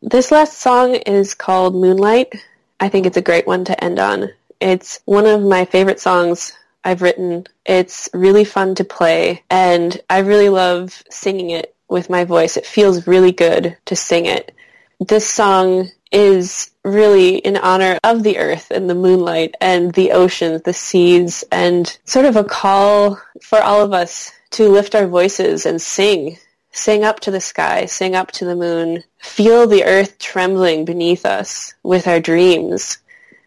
This 0.00 0.32
last 0.32 0.58
song 0.58 0.96
is 0.96 1.34
called 1.34 1.74
Moonlight. 1.74 2.34
I 2.80 2.88
think 2.88 3.06
it's 3.06 3.16
a 3.16 3.22
great 3.22 3.46
one 3.46 3.64
to 3.66 3.84
end 3.84 4.00
on. 4.00 4.30
It's 4.60 4.98
one 5.04 5.26
of 5.26 5.42
my 5.42 5.64
favorite 5.64 6.00
songs 6.00 6.52
I've 6.82 7.02
written. 7.02 7.46
It's 7.64 8.08
really 8.12 8.44
fun 8.44 8.74
to 8.74 8.84
play, 8.84 9.44
and 9.48 10.00
I 10.10 10.18
really 10.18 10.48
love 10.48 11.04
singing 11.08 11.50
it 11.50 11.76
with 11.88 12.10
my 12.10 12.24
voice. 12.24 12.56
It 12.56 12.66
feels 12.66 13.06
really 13.06 13.30
good 13.30 13.76
to 13.84 13.94
sing 13.94 14.26
it. 14.26 14.52
This 14.98 15.28
song 15.28 15.90
is 16.10 16.71
really 16.84 17.36
in 17.36 17.56
honor 17.56 17.98
of 18.02 18.22
the 18.22 18.38
earth 18.38 18.70
and 18.70 18.88
the 18.88 18.94
moonlight 18.94 19.54
and 19.60 19.92
the 19.94 20.12
oceans, 20.12 20.62
the 20.62 20.72
seas, 20.72 21.44
and 21.52 21.98
sort 22.04 22.26
of 22.26 22.36
a 22.36 22.44
call 22.44 23.20
for 23.40 23.60
all 23.60 23.80
of 23.82 23.92
us 23.92 24.32
to 24.50 24.68
lift 24.68 24.94
our 24.94 25.06
voices 25.06 25.66
and 25.66 25.80
sing. 25.80 26.38
Sing 26.74 27.04
up 27.04 27.20
to 27.20 27.30
the 27.30 27.40
sky, 27.40 27.84
sing 27.84 28.14
up 28.14 28.32
to 28.32 28.46
the 28.46 28.56
moon, 28.56 29.04
feel 29.18 29.66
the 29.66 29.84
earth 29.84 30.18
trembling 30.18 30.86
beneath 30.86 31.26
us 31.26 31.74
with 31.82 32.08
our 32.08 32.18
dreams. 32.18 32.98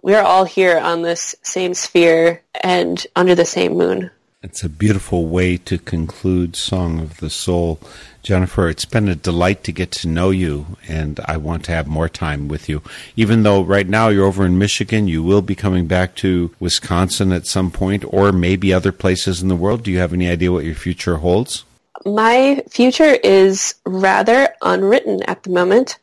We 0.04 0.14
are 0.14 0.24
all 0.24 0.46
here 0.46 0.78
on 0.78 1.02
this 1.02 1.36
same 1.42 1.74
sphere 1.74 2.44
and 2.62 3.06
under 3.16 3.34
the 3.34 3.46
same 3.46 3.76
moon. 3.76 4.12
It's 4.46 4.64
a 4.64 4.70
beautiful 4.70 5.26
way 5.26 5.58
to 5.58 5.80
conclude 5.80 6.56
Song 6.56 7.00
of 7.00 7.18
the 7.18 7.32
Soul. 7.32 7.80
Jennifer, 8.22 8.70
it's 8.70 8.86
been 8.86 9.10
a 9.10 9.16
delight 9.16 9.64
to 9.64 9.72
get 9.72 9.90
to 9.94 10.08
know 10.08 10.30
you, 10.30 10.78
and 10.88 11.20
I 11.26 11.38
want 11.38 11.66
to 11.66 11.72
have 11.72 11.88
more 11.88 12.08
time 12.08 12.48
with 12.48 12.70
you. 12.70 12.84
Even 13.16 13.42
though 13.42 13.64
right 13.64 13.90
now 13.90 14.10
you're 14.10 14.28
over 14.28 14.46
in 14.46 14.60
Michigan, 14.60 15.08
you 15.08 15.24
will 15.24 15.42
be 15.42 15.56
coming 15.56 15.88
back 15.88 16.14
to 16.18 16.54
Wisconsin 16.60 17.32
at 17.32 17.48
some 17.48 17.72
point, 17.72 18.06
or 18.14 18.32
maybe 18.32 18.72
other 18.72 18.92
places 18.92 19.42
in 19.42 19.48
the 19.48 19.56
world. 19.56 19.82
Do 19.82 19.90
you 19.90 19.98
have 19.98 20.14
any 20.14 20.30
idea 20.30 20.52
what 20.52 20.64
your 20.64 20.76
future 20.76 21.18
holds? 21.18 21.66
My 22.06 22.64
future 22.70 23.18
is 23.24 23.74
rather 23.84 24.50
unwritten 24.62 25.24
at 25.24 25.42
the 25.42 25.50
moment. 25.50 25.98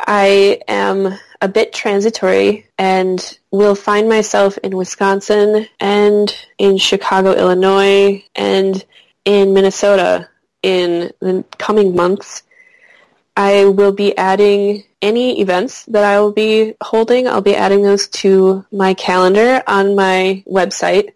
I 0.00 0.60
am 0.66 1.16
a 1.42 1.48
bit 1.48 1.72
transitory 1.72 2.66
and 2.78 3.38
will 3.50 3.74
find 3.74 4.08
myself 4.08 4.58
in 4.58 4.76
Wisconsin 4.76 5.66
and 5.78 6.34
in 6.58 6.76
Chicago, 6.76 7.32
Illinois, 7.32 8.22
and 8.34 8.84
in 9.24 9.54
Minnesota 9.54 10.28
in 10.62 11.10
the 11.20 11.44
coming 11.58 11.96
months. 11.96 12.42
I 13.36 13.64
will 13.64 13.92
be 13.92 14.16
adding 14.16 14.84
any 15.00 15.40
events 15.40 15.84
that 15.86 16.04
I 16.04 16.20
will 16.20 16.32
be 16.32 16.74
holding. 16.82 17.26
I'll 17.26 17.40
be 17.40 17.56
adding 17.56 17.82
those 17.82 18.08
to 18.08 18.66
my 18.70 18.92
calendar 18.94 19.62
on 19.66 19.94
my 19.94 20.44
website. 20.46 21.12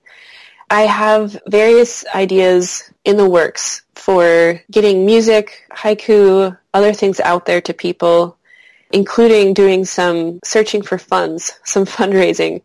I 0.70 0.82
have 0.82 1.38
various 1.46 2.04
ideas 2.14 2.90
in 3.04 3.18
the 3.18 3.28
works 3.28 3.82
for 3.94 4.62
getting 4.70 5.04
music, 5.04 5.66
haiku, 5.70 6.56
other 6.72 6.92
things 6.94 7.20
out 7.20 7.44
there 7.44 7.60
to 7.60 7.74
people, 7.74 8.38
including 8.94 9.52
doing 9.54 9.84
some 9.84 10.38
searching 10.44 10.80
for 10.80 10.96
funds, 10.96 11.58
some 11.64 11.84
fundraising. 11.84 12.62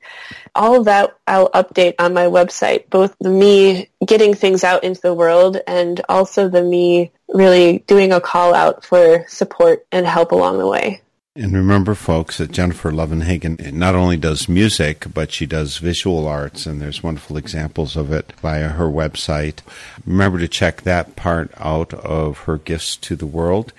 All 0.56 0.76
of 0.76 0.86
that 0.86 1.18
I'll 1.28 1.50
update 1.50 1.96
on 2.00 2.14
my 2.14 2.26
website, 2.26 2.90
both 2.90 3.16
the 3.20 3.30
me 3.30 3.90
getting 4.06 4.34
things 4.34 4.64
out 4.64 4.84
into 4.84 5.02
the 5.02 5.14
world 5.14 5.58
and 5.68 6.00
also 6.08 6.48
the 6.48 6.64
me 6.64 7.12
really 7.28 7.80
doing 7.88 8.12
a 8.12 8.22
call 8.22 8.54
out 8.54 8.86
for 8.86 9.26
support 9.28 9.86
and 9.92 10.06
help 10.06 10.32
along 10.32 10.60
the 10.60 10.68
way. 10.68 11.02
And 11.40 11.54
remember, 11.54 11.96
folks, 11.96 12.38
that 12.40 12.52
Jennifer 12.52 12.92
Lovenhagen 12.92 13.72
not 13.72 13.96
only 13.96 14.18
does 14.18 14.50
music, 14.50 15.06
but 15.14 15.32
she 15.32 15.46
does 15.46 15.78
visual 15.78 16.28
arts, 16.28 16.66
and 16.66 16.82
there's 16.82 17.02
wonderful 17.02 17.38
examples 17.38 17.96
of 17.96 18.12
it 18.12 18.34
via 18.42 18.68
her 18.68 18.90
website. 18.90 19.60
Remember 20.06 20.38
to 20.40 20.50
check 20.50 20.82
that 20.82 21.16
part 21.16 21.50
out 21.58 21.94
of 21.94 22.40
her 22.40 22.58
gifts 22.58 22.98
to 22.98 23.16
the 23.16 23.26
world. 23.26 23.72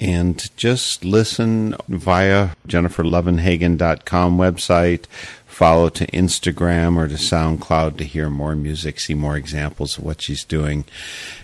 And 0.00 0.48
just 0.56 1.04
listen 1.04 1.74
via 1.88 2.50
jenniferlovenhagen.com 2.68 4.38
website, 4.38 5.06
follow 5.58 5.88
to 5.88 6.06
Instagram 6.12 6.96
or 6.96 7.08
to 7.08 7.16
SoundCloud 7.16 7.96
to 7.96 8.04
hear 8.04 8.30
more 8.30 8.54
music, 8.54 9.00
see 9.00 9.12
more 9.12 9.36
examples 9.36 9.98
of 9.98 10.04
what 10.04 10.22
she's 10.22 10.44
doing. 10.44 10.84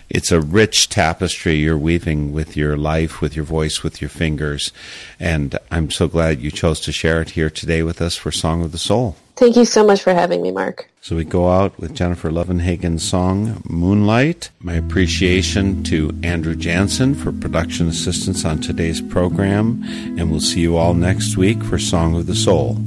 It's 0.09 0.31
a 0.31 0.39
rich 0.39 0.87
tapestry 0.87 1.55
you're 1.55 1.77
weaving 1.77 2.31
with 2.31 2.55
your 2.55 2.77
life, 2.77 3.19
with 3.19 3.35
your 3.35 3.43
voice, 3.43 3.83
with 3.83 3.99
your 3.99 4.09
fingers. 4.09 4.71
And 5.19 5.59
I'm 5.69 5.91
so 5.91 6.07
glad 6.07 6.39
you 6.39 6.49
chose 6.49 6.79
to 6.81 6.93
share 6.93 7.19
it 7.19 7.31
here 7.31 7.49
today 7.49 7.83
with 7.83 8.01
us 8.01 8.15
for 8.15 8.31
Song 8.31 8.63
of 8.63 8.71
the 8.71 8.77
Soul. 8.77 9.17
Thank 9.35 9.57
you 9.57 9.65
so 9.65 9.85
much 9.85 10.01
for 10.01 10.13
having 10.13 10.41
me, 10.41 10.49
Mark. 10.49 10.89
So 11.01 11.17
we 11.17 11.25
go 11.25 11.49
out 11.49 11.77
with 11.77 11.93
Jennifer 11.93 12.31
Lovenhagen's 12.31 13.03
song 13.03 13.61
Moonlight. 13.69 14.49
My 14.61 14.75
appreciation 14.75 15.83
to 15.83 16.17
Andrew 16.23 16.55
Jansen 16.55 17.15
for 17.15 17.33
production 17.33 17.89
assistance 17.89 18.45
on 18.45 18.61
today's 18.61 19.01
program. 19.01 19.83
And 20.17 20.31
we'll 20.31 20.39
see 20.39 20.61
you 20.61 20.77
all 20.77 20.93
next 20.93 21.35
week 21.35 21.61
for 21.61 21.77
Song 21.77 22.15
of 22.15 22.27
the 22.27 22.35
Soul. 22.35 22.77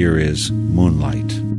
Here 0.00 0.18
is 0.18 0.50
Moonlight. 0.50 1.49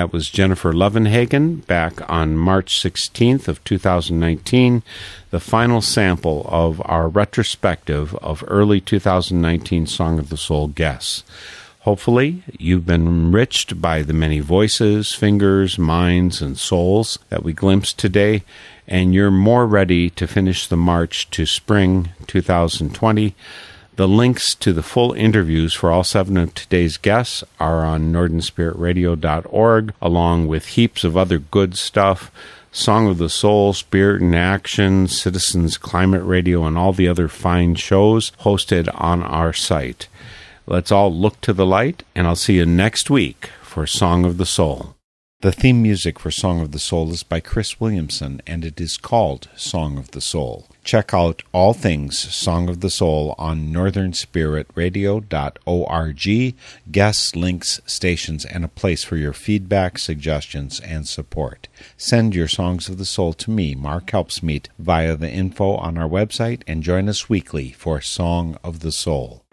That 0.00 0.14
was 0.14 0.30
Jennifer 0.30 0.72
Levenhagen 0.72 1.66
back 1.66 2.08
on 2.10 2.38
March 2.38 2.82
16th 2.82 3.48
of 3.48 3.62
2019, 3.64 4.82
the 5.28 5.40
final 5.40 5.82
sample 5.82 6.46
of 6.48 6.80
our 6.86 7.06
retrospective 7.06 8.14
of 8.14 8.42
early 8.48 8.80
2019 8.80 9.84
Song 9.84 10.18
of 10.18 10.30
the 10.30 10.38
Soul 10.38 10.68
guests. 10.68 11.22
Hopefully, 11.80 12.42
you've 12.58 12.86
been 12.86 13.06
enriched 13.06 13.82
by 13.82 14.00
the 14.00 14.14
many 14.14 14.40
voices, 14.40 15.14
fingers, 15.14 15.78
minds, 15.78 16.40
and 16.40 16.56
souls 16.56 17.18
that 17.28 17.42
we 17.42 17.52
glimpsed 17.52 17.98
today, 17.98 18.42
and 18.88 19.12
you're 19.12 19.30
more 19.30 19.66
ready 19.66 20.08
to 20.08 20.26
finish 20.26 20.66
the 20.66 20.78
march 20.78 21.28
to 21.28 21.44
spring 21.44 22.08
2020. 22.26 23.34
The 24.00 24.08
links 24.08 24.54
to 24.54 24.72
the 24.72 24.82
full 24.82 25.12
interviews 25.12 25.74
for 25.74 25.92
all 25.92 26.04
seven 26.04 26.38
of 26.38 26.54
today's 26.54 26.96
guests 26.96 27.44
are 27.60 27.84
on 27.84 28.10
northernspiritradio.org, 28.10 29.92
along 30.00 30.46
with 30.46 30.68
heaps 30.68 31.04
of 31.04 31.18
other 31.18 31.38
good 31.38 31.76
stuff. 31.76 32.32
Song 32.72 33.08
of 33.08 33.18
the 33.18 33.28
Soul, 33.28 33.74
Spirit 33.74 34.22
in 34.22 34.34
Action, 34.34 35.06
Citizens 35.06 35.76
Climate 35.76 36.24
Radio, 36.24 36.64
and 36.64 36.78
all 36.78 36.94
the 36.94 37.08
other 37.08 37.28
fine 37.28 37.74
shows 37.74 38.32
hosted 38.40 38.88
on 38.98 39.22
our 39.22 39.52
site. 39.52 40.08
Let's 40.66 40.90
all 40.90 41.14
look 41.14 41.38
to 41.42 41.52
the 41.52 41.66
light, 41.66 42.02
and 42.14 42.26
I'll 42.26 42.36
see 42.36 42.56
you 42.56 42.64
next 42.64 43.10
week 43.10 43.50
for 43.60 43.86
Song 43.86 44.24
of 44.24 44.38
the 44.38 44.46
Soul. 44.46 44.96
The 45.42 45.52
theme 45.52 45.82
music 45.82 46.18
for 46.18 46.30
Song 46.30 46.62
of 46.62 46.72
the 46.72 46.78
Soul 46.78 47.10
is 47.10 47.22
by 47.22 47.40
Cris 47.40 47.78
Williamson, 47.78 48.40
and 48.46 48.64
it 48.64 48.80
is 48.80 48.96
called 48.96 49.50
Song 49.56 49.98
of 49.98 50.12
the 50.12 50.22
Soul. 50.22 50.69
Check 50.82 51.12
out 51.12 51.42
all 51.52 51.74
things 51.74 52.18
Song 52.18 52.68
of 52.68 52.80
the 52.80 52.90
Soul 52.90 53.34
on 53.38 53.72
northernspiritradio.org, 53.72 56.54
guests, 56.90 57.36
links, 57.36 57.80
stations, 57.86 58.44
and 58.44 58.64
a 58.64 58.68
place 58.68 59.04
for 59.04 59.16
your 59.16 59.32
feedback, 59.32 59.98
suggestions, 59.98 60.80
and 60.80 61.06
support. 61.06 61.68
Send 61.96 62.34
your 62.34 62.48
Songs 62.48 62.88
of 62.88 62.98
the 62.98 63.04
Soul 63.04 63.32
to 63.34 63.50
me, 63.50 63.74
Mark 63.74 64.10
Helpsmeet, 64.10 64.68
via 64.78 65.16
the 65.16 65.30
info 65.30 65.76
on 65.76 65.98
our 65.98 66.08
website, 66.08 66.62
and 66.66 66.82
join 66.82 67.08
us 67.08 67.28
weekly 67.28 67.72
for 67.72 68.00
Song 68.00 68.56
of 68.64 68.80
the 68.80 68.92
Soul. 68.92 69.44